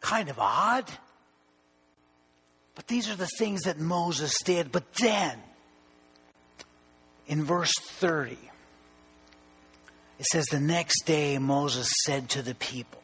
Kind 0.00 0.30
of 0.30 0.38
odd. 0.38 0.84
But 2.76 2.86
these 2.86 3.10
are 3.10 3.16
the 3.16 3.28
things 3.38 3.62
that 3.62 3.80
Moses 3.80 4.32
did. 4.44 4.70
But 4.70 4.94
then, 4.94 5.36
in 7.26 7.42
verse 7.42 7.72
30, 7.80 8.38
it 10.20 10.26
says, 10.26 10.46
The 10.46 10.60
next 10.60 11.02
day 11.06 11.38
Moses 11.38 11.88
said 12.04 12.28
to 12.30 12.42
the 12.42 12.54
people, 12.54 13.02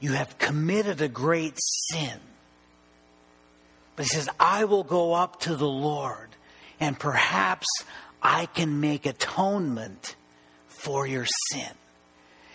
You 0.00 0.12
have 0.12 0.38
committed 0.38 1.00
a 1.00 1.08
great 1.08 1.54
sin 1.56 2.20
but 3.96 4.04
he 4.04 4.10
says, 4.10 4.28
I 4.38 4.64
will 4.64 4.84
go 4.84 5.14
up 5.14 5.40
to 5.40 5.56
the 5.56 5.66
Lord, 5.66 6.28
and 6.78 6.98
perhaps 6.98 7.66
I 8.22 8.46
can 8.46 8.80
make 8.80 9.06
atonement 9.06 10.14
for 10.68 11.06
your 11.06 11.26
sin. 11.50 11.70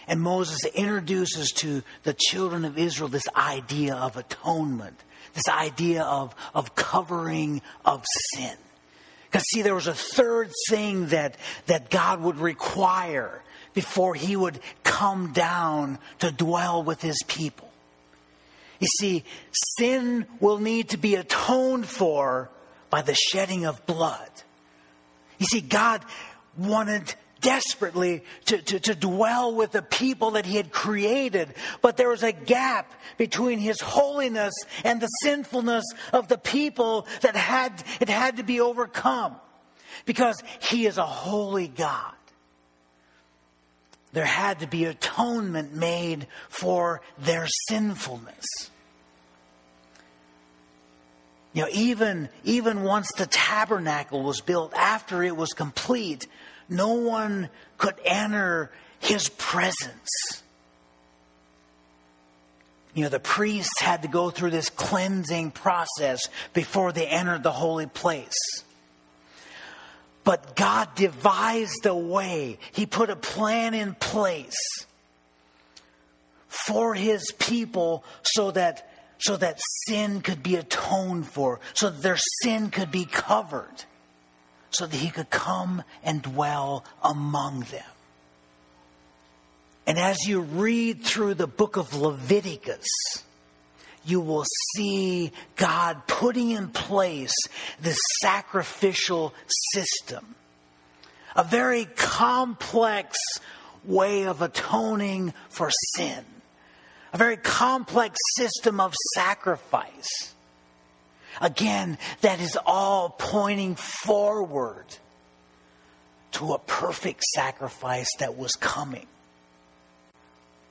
And 0.07 0.21
Moses 0.21 0.63
introduces 0.75 1.51
to 1.57 1.83
the 2.03 2.13
children 2.13 2.63
of 2.63 2.77
Israel 2.77 3.09
this 3.09 3.27
idea 3.35 3.95
of 3.95 4.17
atonement, 4.17 4.99
this 5.33 5.49
idea 5.49 6.03
of, 6.03 6.35
of 6.53 6.75
covering 6.75 7.61
of 7.85 8.03
sin. 8.35 8.55
Because, 9.25 9.43
see, 9.49 9.61
there 9.61 9.75
was 9.75 9.87
a 9.87 9.93
third 9.93 10.51
thing 10.69 11.07
that, 11.07 11.37
that 11.67 11.89
God 11.89 12.21
would 12.21 12.37
require 12.37 13.41
before 13.73 14.15
he 14.15 14.35
would 14.35 14.59
come 14.83 15.33
down 15.33 15.99
to 16.19 16.31
dwell 16.31 16.83
with 16.83 17.01
his 17.01 17.21
people. 17.27 17.69
You 18.79 18.87
see, 18.99 19.23
sin 19.77 20.25
will 20.39 20.57
need 20.57 20.89
to 20.89 20.97
be 20.97 21.15
atoned 21.15 21.85
for 21.85 22.49
by 22.89 23.01
the 23.01 23.13
shedding 23.13 23.65
of 23.65 23.85
blood. 23.85 24.29
You 25.37 25.45
see, 25.45 25.61
God 25.61 26.03
wanted 26.57 27.13
desperately 27.41 28.23
to, 28.45 28.59
to, 28.59 28.79
to, 28.79 28.95
dwell 28.95 29.53
with 29.53 29.71
the 29.71 29.81
people 29.81 30.31
that 30.31 30.45
he 30.45 30.57
had 30.57 30.71
created, 30.71 31.53
but 31.81 31.97
there 31.97 32.09
was 32.09 32.21
a 32.21 32.31
gap 32.31 32.91
between 33.17 33.57
his 33.57 33.81
holiness 33.81 34.53
and 34.83 35.01
the 35.01 35.07
sinfulness 35.07 35.83
of 36.13 36.27
the 36.27 36.37
people 36.37 37.07
that 37.21 37.35
had 37.35 37.83
it 37.99 38.09
had 38.09 38.37
to 38.37 38.43
be 38.43 38.61
overcome. 38.61 39.35
Because 40.05 40.41
he 40.59 40.85
is 40.85 40.97
a 40.97 41.05
holy 41.05 41.67
God. 41.67 42.13
There 44.13 44.25
had 44.25 44.59
to 44.59 44.67
be 44.67 44.85
atonement 44.85 45.73
made 45.73 46.27
for 46.49 47.01
their 47.17 47.47
sinfulness. 47.69 48.45
You 51.53 51.63
know, 51.63 51.69
even, 51.71 52.29
even 52.43 52.83
once 52.83 53.11
the 53.17 53.25
tabernacle 53.25 54.23
was 54.23 54.41
built, 54.41 54.73
after 54.73 55.23
it 55.23 55.35
was 55.35 55.49
complete, 55.53 56.27
no 56.69 56.93
one 56.93 57.49
could 57.77 57.95
enter 58.05 58.71
his 58.99 59.27
presence. 59.29 60.43
You 62.93 63.03
know, 63.03 63.09
the 63.09 63.19
priests 63.19 63.79
had 63.79 64.01
to 64.01 64.07
go 64.07 64.29
through 64.29 64.51
this 64.51 64.69
cleansing 64.69 65.51
process 65.51 66.21
before 66.53 66.91
they 66.91 67.07
entered 67.07 67.43
the 67.43 67.51
holy 67.51 67.87
place. 67.87 68.35
But 70.23 70.55
God 70.55 70.93
devised 70.95 71.85
a 71.85 71.95
way, 71.95 72.59
He 72.73 72.85
put 72.85 73.09
a 73.09 73.15
plan 73.15 73.73
in 73.73 73.95
place 73.95 74.85
for 76.47 76.93
His 76.93 77.31
people 77.39 78.03
so 78.23 78.51
that 78.51 78.87
so 79.21 79.37
that 79.37 79.59
sin 79.87 80.21
could 80.21 80.41
be 80.41 80.55
atoned 80.55 81.27
for, 81.27 81.59
so 81.73 81.89
that 81.89 82.01
their 82.01 82.17
sin 82.41 82.71
could 82.71 82.91
be 82.91 83.05
covered, 83.05 83.83
so 84.71 84.87
that 84.87 84.97
he 84.97 85.09
could 85.09 85.29
come 85.29 85.83
and 86.03 86.23
dwell 86.23 86.83
among 87.03 87.61
them. 87.61 87.85
And 89.85 89.99
as 89.99 90.27
you 90.27 90.41
read 90.41 91.03
through 91.03 91.35
the 91.35 91.47
book 91.47 91.77
of 91.77 91.93
Leviticus, 91.93 92.87
you 94.05 94.19
will 94.19 94.45
see 94.75 95.31
God 95.55 96.07
putting 96.07 96.51
in 96.51 96.69
place 96.69 97.35
this 97.79 97.99
sacrificial 98.19 99.33
system, 99.73 100.35
a 101.35 101.43
very 101.43 101.85
complex 101.95 103.17
way 103.83 104.25
of 104.25 104.41
atoning 104.41 105.33
for 105.49 105.69
sin 105.95 106.25
a 107.13 107.17
very 107.17 107.37
complex 107.37 108.17
system 108.37 108.79
of 108.79 108.93
sacrifice. 109.15 110.33
Again, 111.39 111.97
that 112.21 112.39
is 112.39 112.57
all 112.65 113.09
pointing 113.09 113.75
forward 113.75 114.85
to 116.33 116.53
a 116.53 116.59
perfect 116.59 117.23
sacrifice 117.23 118.07
that 118.19 118.37
was 118.37 118.53
coming. 118.53 119.07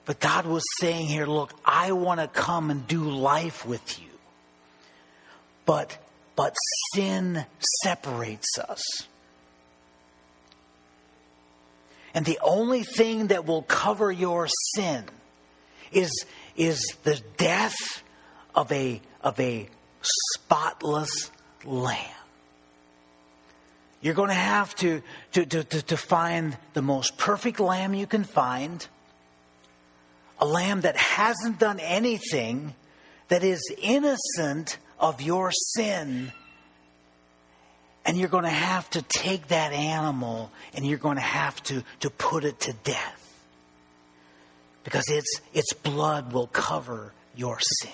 But 0.07 0.21
God 0.21 0.47
was 0.47 0.65
saying 0.81 1.07
here, 1.07 1.27
look, 1.27 1.53
I 1.65 1.93
want 1.93 2.21
to 2.21 2.29
come 2.29 2.71
and 2.71 2.87
do 2.87 3.03
life 3.05 3.65
with 3.67 4.01
you. 4.01 4.09
But 5.67 5.97
but 6.41 6.57
sin 6.95 7.45
separates 7.83 8.59
us. 8.59 8.81
And 12.15 12.25
the 12.25 12.39
only 12.43 12.83
thing 12.83 13.27
that 13.27 13.45
will 13.47 13.61
cover 13.61 14.11
your 14.11 14.49
sin 14.75 15.05
is, 15.93 16.25
is 16.57 16.81
the 17.05 17.21
death 17.37 17.77
of 18.55 18.73
a, 18.73 19.03
of 19.21 19.39
a 19.39 19.69
spotless 20.01 21.31
lamb. 21.65 21.99
You're 24.01 24.15
going 24.15 24.31
to 24.31 24.35
have 24.35 24.75
to, 24.77 25.03
to, 25.33 25.45
to, 25.45 25.63
to, 25.63 25.97
find 25.99 26.57
the 26.73 26.81
most 26.81 27.19
perfect 27.19 27.61
lamb 27.61 27.93
you 27.93 28.07
can 28.07 28.25
find, 28.25 28.87
a 30.41 30.47
lamb 30.47 30.81
that 30.81 30.97
hasn't 30.97 31.59
done 31.59 31.79
anything, 31.81 32.75
that 33.29 33.45
is 33.45 33.61
innocent 33.81 34.79
of 34.99 35.21
your 35.21 35.53
sin. 35.53 36.33
And 38.05 38.17
you're 38.17 38.29
going 38.29 38.45
to 38.45 38.51
have 38.51 38.89
to 38.91 39.03
take 39.03 39.49
that 39.49 39.73
animal 39.73 40.51
and 40.75 40.87
you're 40.87 40.99
going 40.99 41.17
to 41.17 41.23
have 41.23 41.63
to, 41.65 41.85
to 42.01 42.11
put 42.11 42.45
it 42.45 42.59
to 42.61 42.73
death 42.83 43.17
because 44.83 45.09
its, 45.09 45.41
its 45.53 45.73
blood 45.75 46.33
will 46.33 46.47
cover 46.47 47.13
your 47.37 47.59
sin. 47.61 47.93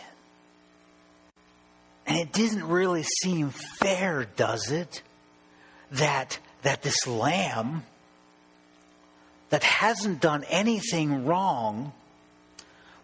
And 2.06 2.16
it 2.18 2.32
didn't 2.32 2.68
really 2.68 3.02
seem 3.02 3.50
fair, 3.50 4.26
does 4.36 4.70
it? 4.70 5.02
That, 5.90 6.38
that 6.62 6.82
this 6.82 7.06
lamb 7.06 7.84
that 9.50 9.64
hasn't 9.64 10.20
done 10.20 10.44
anything 10.44 11.26
wrong 11.26 11.92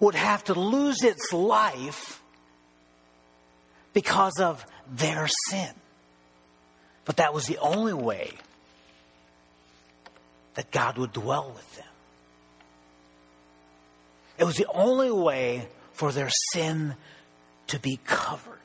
would 0.03 0.17
have 0.17 0.43
to 0.43 0.53
lose 0.53 1.05
its 1.05 1.33
life 1.33 2.21
because 3.93 4.41
of 4.41 4.67
their 4.91 5.29
sin. 5.49 5.71
But 7.05 7.19
that 7.19 7.33
was 7.33 7.47
the 7.47 7.59
only 7.59 7.93
way 7.93 8.33
that 10.55 10.73
God 10.73 10.99
would 10.99 11.13
dwell 11.13 11.53
with 11.55 11.77
them. 11.77 11.87
It 14.39 14.45
was 14.45 14.57
the 14.57 14.67
only 14.75 15.13
way 15.13 15.69
for 15.93 16.11
their 16.11 16.31
sin 16.53 16.97
to 17.69 17.79
be 17.79 18.01
covered. 18.05 18.59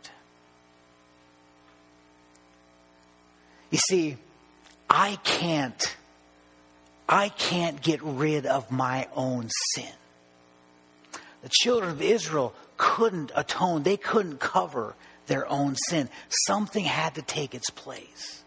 You 3.70 3.78
see, 3.78 4.18
I 4.90 5.20
can't 5.24 5.96
I 7.08 7.30
can't 7.30 7.80
get 7.80 8.02
rid 8.02 8.48
of 8.48 8.72
my 8.72 9.08
own 9.16 9.50
sin. 9.76 9.94
The 11.44 11.50
children 11.50 11.92
of 11.92 12.02
Israel 12.02 12.54
couldn't 12.78 13.32
atone. 13.36 13.84
They 13.84 13.98
couldn't 13.98 14.40
cover 14.40 14.96
their 15.28 15.48
own 15.48 15.76
sin. 15.76 16.10
Something 16.48 16.86
had 16.86 17.16
to 17.16 17.22
take 17.22 17.54
its 17.54 17.70
place. 17.70 18.44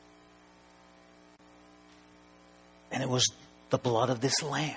And 2.90 3.02
it 3.02 3.08
was 3.08 3.26
the 3.70 3.78
blood 3.78 4.10
of 4.10 4.20
this 4.20 4.42
lamb 4.42 4.76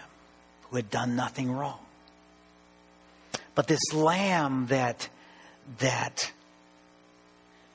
who 0.69 0.75
had 0.75 0.89
done 0.89 1.15
nothing 1.15 1.51
wrong. 1.51 1.79
But 3.55 3.67
this 3.67 3.93
lamb 3.93 4.67
that 4.67 5.09
that 5.79 6.31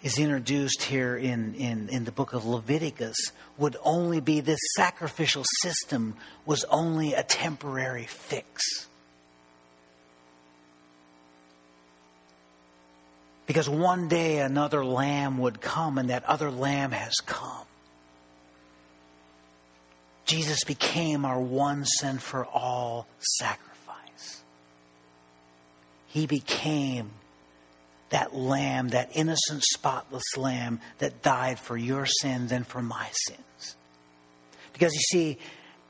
is 0.03 0.19
introduced 0.19 0.83
here 0.83 1.17
in, 1.17 1.55
in, 1.55 1.89
in 1.89 2.05
the 2.05 2.13
book 2.13 2.33
of 2.33 2.45
Leviticus 2.45 3.17
would 3.57 3.77
only 3.83 4.21
be 4.21 4.41
this 4.41 4.61
sacrificial 4.77 5.45
system 5.63 6.15
was 6.47 6.65
only 6.71 7.15
a 7.15 7.23
temporary 7.23 8.05
fix. 8.05 8.87
Because 13.49 13.69
one 13.69 14.09
day 14.09 14.41
another 14.41 14.85
lamb 14.85 15.39
would 15.39 15.63
come, 15.63 15.97
and 15.97 16.11
that 16.11 16.23
other 16.25 16.51
lamb 16.51 16.93
has 16.93 17.15
come. 17.25 17.65
Jesus 20.27 20.65
became 20.65 21.25
our 21.25 21.41
one 21.41 21.87
sin 21.87 22.19
for 22.19 22.45
all 22.45 23.09
sacrifice. 23.19 24.43
He 26.09 26.27
became 26.27 27.09
that 28.11 28.35
lamb, 28.35 28.91
that 28.91 29.11
innocent, 29.15 29.63
spotless 29.65 30.37
lamb 30.37 30.81
that 30.99 31.23
died 31.23 31.59
for 31.59 31.77
your 31.77 32.05
sins 32.05 32.53
and 32.53 32.67
for 32.67 32.83
my 32.83 33.09
sins. 33.13 33.77
Because 34.75 34.93
you 34.93 35.01
see, 35.01 35.39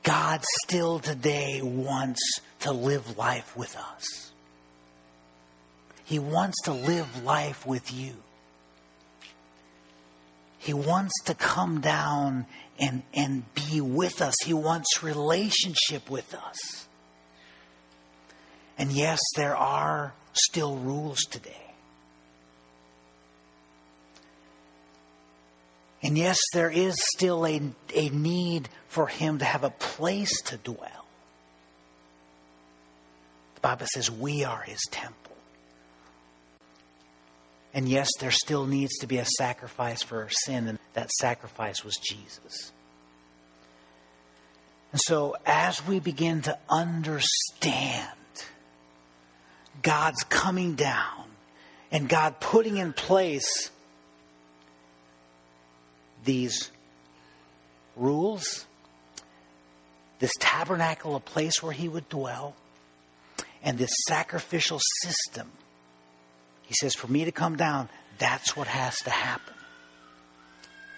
God 0.03 0.41
still 0.63 0.99
today 0.99 1.59
wants 1.61 2.21
to 2.61 2.71
live 2.71 3.17
life 3.17 3.57
with 3.57 3.75
us. 3.75 4.28
He 6.09 6.17
wants 6.17 6.59
to 6.63 6.73
live 6.73 7.23
life 7.23 7.67
with 7.67 7.93
you. 7.93 8.15
He 10.57 10.73
wants 10.73 11.13
to 11.25 11.35
come 11.35 11.81
down 11.81 12.47
and, 12.79 13.03
and 13.13 13.43
be 13.53 13.79
with 13.79 14.19
us. 14.19 14.33
He 14.43 14.55
wants 14.55 15.03
relationship 15.03 16.09
with 16.09 16.33
us. 16.33 16.87
And 18.75 18.91
yes, 18.91 19.19
there 19.35 19.55
are 19.55 20.13
still 20.33 20.77
rules 20.77 21.19
today. 21.29 21.75
And 26.01 26.17
yes, 26.17 26.39
there 26.53 26.71
is 26.71 26.95
still 27.15 27.45
a, 27.45 27.61
a 27.93 28.09
need 28.09 28.67
for 28.87 29.05
him 29.05 29.37
to 29.37 29.45
have 29.45 29.63
a 29.63 29.69
place 29.69 30.41
to 30.45 30.57
dwell. 30.57 31.05
The 33.53 33.61
Bible 33.61 33.85
says 33.93 34.09
we 34.09 34.43
are 34.43 34.63
his 34.63 34.81
temple. 34.89 35.28
And 37.73 37.87
yes, 37.87 38.09
there 38.19 38.31
still 38.31 38.65
needs 38.65 38.97
to 38.99 39.07
be 39.07 39.17
a 39.17 39.25
sacrifice 39.25 40.01
for 40.01 40.23
our 40.23 40.29
sin, 40.29 40.67
and 40.67 40.79
that 40.93 41.11
sacrifice 41.11 41.83
was 41.83 41.95
Jesus. 41.97 42.71
And 44.91 44.99
so, 44.99 45.35
as 45.45 45.85
we 45.85 45.99
begin 45.99 46.41
to 46.43 46.57
understand 46.67 48.07
God's 49.83 50.23
coming 50.23 50.73
down 50.73 51.25
and 51.91 52.09
God 52.09 52.39
putting 52.39 52.77
in 52.77 52.93
place 52.93 53.69
these 56.25 56.71
rules, 57.95 58.65
this 60.17 60.31
tabernacle, 60.39 61.15
a 61.15 61.19
place 61.19 61.61
where 61.61 61.71
He 61.71 61.87
would 61.87 62.09
dwell, 62.09 62.55
and 63.63 63.77
this 63.77 63.91
sacrificial 64.07 64.79
system 65.03 65.51
he 66.69 66.75
says, 66.79 66.93
For 66.93 67.07
me 67.07 67.25
to 67.25 67.31
come 67.31 67.57
down, 67.57 67.89
that's 68.19 68.55
what 68.55 68.67
has 68.67 68.95
to 68.99 69.09
happen. 69.09 69.55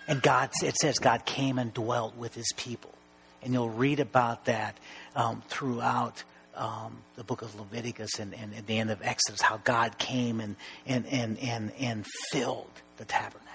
And 0.06 0.22
God, 0.22 0.50
it 0.62 0.76
says 0.76 1.00
God 1.00 1.26
came 1.26 1.58
and 1.58 1.74
dwelt 1.74 2.18
with 2.18 2.36
his 2.36 2.52
people. 2.58 2.94
And 3.42 3.54
you'll 3.54 3.70
read 3.70 4.02
about 4.02 4.46
that 4.46 4.76
um, 5.16 5.42
throughout 5.48 6.24
um, 6.58 6.98
the 7.16 7.24
book 7.24 7.42
of 7.42 7.58
Leviticus 7.58 8.20
and, 8.20 8.34
and 8.36 8.54
at 8.54 8.68
the 8.68 8.78
end 8.78 8.92
of 8.92 9.02
Exodus, 9.02 9.40
how 9.42 9.62
God 9.64 9.98
came 9.98 10.42
and, 10.42 10.58
and, 10.86 11.08
and, 11.08 11.40
and, 11.40 11.72
and 11.80 12.06
filled 12.32 12.70
the 12.98 13.06
tabernacle. 13.06 13.48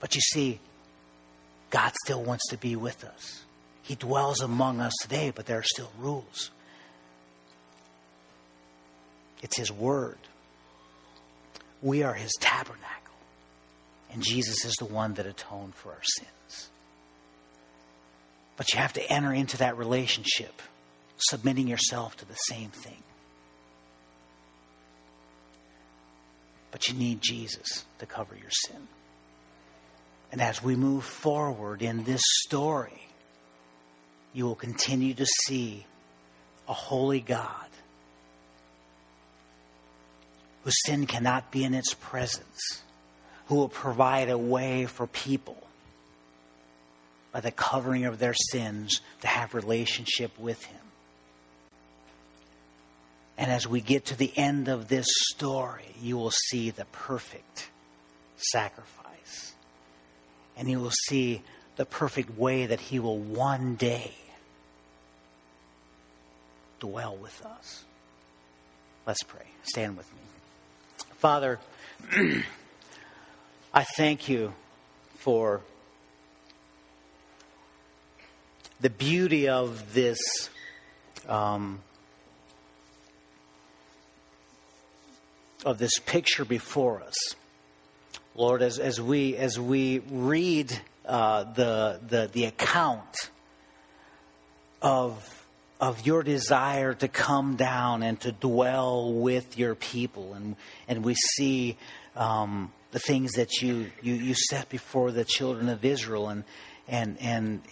But 0.00 0.14
you 0.14 0.22
see, 0.22 0.60
God 1.68 1.92
still 2.04 2.22
wants 2.22 2.48
to 2.48 2.56
be 2.56 2.74
with 2.74 3.04
us. 3.04 3.44
He 3.82 3.96
dwells 3.96 4.40
among 4.40 4.80
us 4.80 4.94
today, 5.02 5.30
but 5.34 5.44
there 5.44 5.58
are 5.58 5.62
still 5.62 5.90
rules. 5.98 6.50
It's 9.42 9.58
His 9.58 9.70
Word. 9.70 10.16
We 11.82 12.02
are 12.02 12.14
his 12.14 12.32
tabernacle. 12.40 12.86
And 14.12 14.22
Jesus 14.22 14.64
is 14.64 14.74
the 14.74 14.86
one 14.86 15.14
that 15.14 15.26
atoned 15.26 15.74
for 15.74 15.90
our 15.90 16.02
sins. 16.02 16.68
But 18.56 18.72
you 18.72 18.78
have 18.78 18.92
to 18.94 19.12
enter 19.12 19.32
into 19.32 19.58
that 19.58 19.78
relationship, 19.78 20.60
submitting 21.16 21.68
yourself 21.68 22.16
to 22.18 22.26
the 22.26 22.34
same 22.34 22.70
thing. 22.70 23.02
But 26.70 26.88
you 26.88 26.94
need 26.94 27.22
Jesus 27.22 27.84
to 27.98 28.06
cover 28.06 28.34
your 28.34 28.50
sin. 28.50 28.88
And 30.32 30.40
as 30.40 30.62
we 30.62 30.76
move 30.76 31.04
forward 31.04 31.82
in 31.82 32.04
this 32.04 32.22
story, 32.44 33.08
you 34.32 34.44
will 34.44 34.54
continue 34.54 35.14
to 35.14 35.26
see 35.26 35.86
a 36.68 36.72
holy 36.72 37.20
God 37.20 37.69
whose 40.64 40.76
sin 40.84 41.06
cannot 41.06 41.50
be 41.50 41.64
in 41.64 41.74
its 41.74 41.94
presence, 41.94 42.82
who 43.46 43.56
will 43.56 43.68
provide 43.68 44.28
a 44.28 44.38
way 44.38 44.86
for 44.86 45.06
people 45.06 45.56
by 47.32 47.40
the 47.40 47.50
covering 47.50 48.04
of 48.04 48.18
their 48.18 48.34
sins 48.34 49.00
to 49.20 49.26
have 49.26 49.54
relationship 49.54 50.38
with 50.38 50.62
him. 50.64 50.80
And 53.38 53.50
as 53.50 53.66
we 53.66 53.80
get 53.80 54.06
to 54.06 54.16
the 54.16 54.36
end 54.36 54.68
of 54.68 54.88
this 54.88 55.06
story, 55.30 55.94
you 56.02 56.18
will 56.18 56.32
see 56.48 56.70
the 56.70 56.84
perfect 56.86 57.70
sacrifice. 58.36 59.54
And 60.56 60.68
you 60.68 60.78
will 60.78 60.92
see 61.08 61.42
the 61.76 61.86
perfect 61.86 62.36
way 62.36 62.66
that 62.66 62.80
he 62.80 62.98
will 62.98 63.18
one 63.18 63.76
day 63.76 64.12
dwell 66.80 67.16
with 67.16 67.42
us. 67.46 67.84
Let's 69.06 69.22
pray. 69.22 69.46
Stand 69.64 69.96
with 69.96 70.12
me. 70.12 70.29
Father, 71.20 71.58
I 73.74 73.84
thank 73.84 74.30
you 74.30 74.54
for 75.16 75.60
the 78.80 78.88
beauty 78.88 79.46
of 79.46 79.92
this 79.92 80.48
um, 81.28 81.80
of 85.62 85.76
this 85.76 85.98
picture 86.06 86.46
before 86.46 87.02
us, 87.02 87.34
Lord. 88.34 88.62
As, 88.62 88.78
as 88.78 88.98
we 88.98 89.36
as 89.36 89.60
we 89.60 89.98
read 89.98 90.80
uh, 91.04 91.44
the 91.52 92.00
the 92.08 92.30
the 92.32 92.46
account 92.46 93.28
of 94.80 95.39
of 95.80 96.06
your 96.06 96.22
desire 96.22 96.92
to 96.92 97.08
come 97.08 97.56
down 97.56 98.02
and 98.02 98.20
to 98.20 98.32
dwell 98.32 99.12
with 99.12 99.58
your 99.58 99.74
people. 99.74 100.34
And, 100.34 100.56
and 100.86 101.02
we 101.02 101.14
see 101.14 101.78
um, 102.14 102.70
the 102.92 102.98
things 102.98 103.32
that 103.32 103.62
you, 103.62 103.90
you, 104.02 104.14
you 104.14 104.34
set 104.34 104.68
before 104.68 105.10
the 105.10 105.24
children 105.24 105.70
of 105.70 105.84
Israel. 105.84 106.28
And, 106.28 106.44
and, 106.86 107.16
and, 107.20 107.62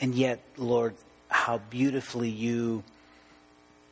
and 0.00 0.14
yet, 0.14 0.40
Lord, 0.56 0.94
how 1.28 1.58
beautifully 1.58 2.30
you 2.30 2.84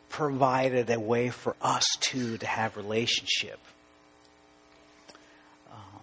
provided 0.09 0.91
a 0.91 1.01
way 1.01 1.31
for 1.31 1.57
us 1.61 1.85
too 1.99 2.39
to 2.39 2.47
have 2.47 2.77
relationship. 2.77 3.59
Um, 5.73 6.03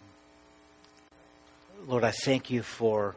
Lord, 1.88 2.04
I 2.04 2.12
thank 2.12 2.50
you 2.50 2.62
for, 2.62 3.16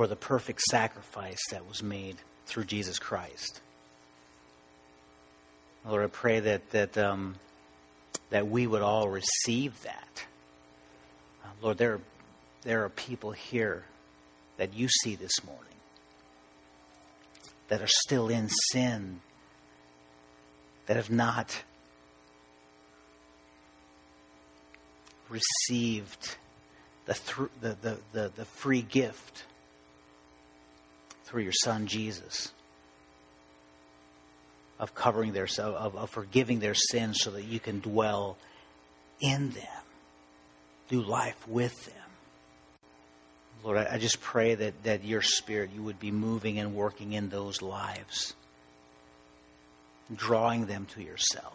for 0.00 0.06
the 0.06 0.16
perfect 0.16 0.62
sacrifice 0.62 1.42
that 1.50 1.68
was 1.68 1.82
made 1.82 2.16
through 2.46 2.64
Jesus 2.64 2.98
Christ. 2.98 3.60
Lord, 5.84 6.02
I 6.02 6.06
pray 6.06 6.40
that, 6.40 6.70
that, 6.70 6.96
um, 6.96 7.34
that 8.30 8.48
we 8.48 8.66
would 8.66 8.80
all 8.80 9.10
receive 9.10 9.82
that. 9.82 10.24
Uh, 11.44 11.48
Lord, 11.60 11.76
there, 11.76 12.00
there 12.62 12.82
are 12.82 12.88
people 12.88 13.32
here 13.32 13.84
that 14.56 14.72
you 14.72 14.88
see 14.88 15.16
this 15.16 15.44
morning 15.44 15.66
that 17.68 17.82
are 17.82 17.86
still 17.86 18.30
in 18.30 18.48
sin, 18.72 19.20
that 20.86 20.96
have 20.96 21.10
not 21.10 21.62
received 25.28 26.36
the, 27.04 27.12
th- 27.12 27.50
the, 27.60 27.76
the, 27.82 27.98
the, 28.14 28.32
the 28.34 28.44
free 28.46 28.80
gift 28.80 29.44
through 31.30 31.42
your 31.42 31.52
son 31.52 31.86
Jesus 31.86 32.50
of 34.80 34.96
covering 34.96 35.32
their 35.32 35.46
of, 35.58 35.94
of 35.94 36.10
forgiving 36.10 36.58
their 36.58 36.74
sins 36.74 37.20
so 37.20 37.30
that 37.30 37.44
you 37.44 37.60
can 37.60 37.78
dwell 37.78 38.36
in 39.20 39.50
them 39.50 39.84
do 40.88 41.00
life 41.00 41.46
with 41.46 41.86
them. 41.86 41.94
Lord 43.62 43.78
I, 43.78 43.94
I 43.94 43.98
just 43.98 44.20
pray 44.20 44.56
that 44.56 44.82
that 44.82 45.04
your 45.04 45.22
spirit 45.22 45.70
you 45.72 45.84
would 45.84 46.00
be 46.00 46.10
moving 46.10 46.58
and 46.58 46.74
working 46.74 47.12
in 47.12 47.28
those 47.28 47.62
lives 47.62 48.34
drawing 50.16 50.66
them 50.66 50.86
to 50.94 51.02
yourself. 51.02 51.54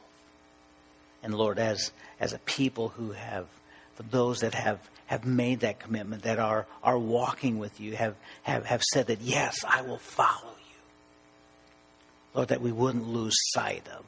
And 1.21 1.35
lord 1.35 1.59
as 1.59 1.91
as 2.21 2.31
a 2.31 2.39
people 2.39 2.89
who 2.89 3.11
have 3.11 3.47
for 3.95 4.03
those 4.03 4.39
that 4.39 4.53
have, 4.53 4.79
have 5.07 5.25
made 5.25 5.61
that 5.61 5.79
commitment, 5.79 6.23
that 6.23 6.39
are, 6.39 6.67
are 6.83 6.97
walking 6.97 7.59
with 7.59 7.79
you, 7.79 7.95
have, 7.95 8.15
have, 8.43 8.65
have 8.65 8.83
said 8.83 9.07
that, 9.07 9.21
yes, 9.21 9.57
I 9.67 9.81
will 9.81 9.97
follow 9.97 10.51
you. 10.57 10.81
Lord, 12.33 12.49
that 12.49 12.61
we 12.61 12.71
wouldn't 12.71 13.07
lose 13.07 13.33
sight 13.53 13.87
of, 13.87 14.05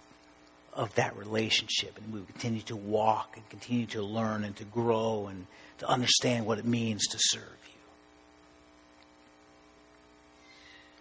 of 0.74 0.96
that 0.96 1.16
relationship 1.16 1.98
and 1.98 2.14
we 2.14 2.20
would 2.20 2.28
continue 2.28 2.62
to 2.64 2.76
walk 2.76 3.34
and 3.36 3.50
continue 3.50 3.86
to 3.88 4.02
learn 4.02 4.44
and 4.44 4.56
to 4.58 4.66
grow 4.66 5.28
and 5.28 5.48
to 5.80 5.88
understand 5.88 6.46
what 6.46 6.60
it 6.60 6.66
means 6.66 7.08
to 7.08 7.18
serve 7.20 7.42
you 7.44 7.74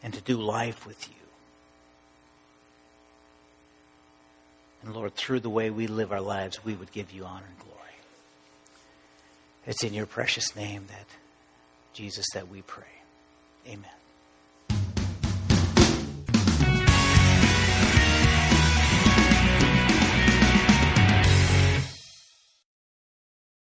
and 0.03 0.15
to 0.15 0.21
do 0.21 0.37
life 0.37 0.87
with 0.87 1.09
you. 1.09 1.15
And 4.83 4.95
Lord, 4.95 5.15
through 5.17 5.41
the 5.41 5.51
way 5.51 5.71
we 5.71 5.89
live 5.89 6.13
our 6.13 6.21
lives, 6.21 6.65
we 6.65 6.75
would 6.75 6.93
give 6.93 7.11
you 7.11 7.25
honor 7.25 7.47
and 7.49 7.59
glory. 7.59 7.76
It's 9.67 9.83
in 9.83 9.93
your 9.95 10.07
precious 10.07 10.55
name 10.55 10.85
that, 10.89 11.07
Jesus, 11.93 12.27
that 12.35 12.49
we 12.49 12.63
pray. 12.63 12.85
Amen. 13.67 13.96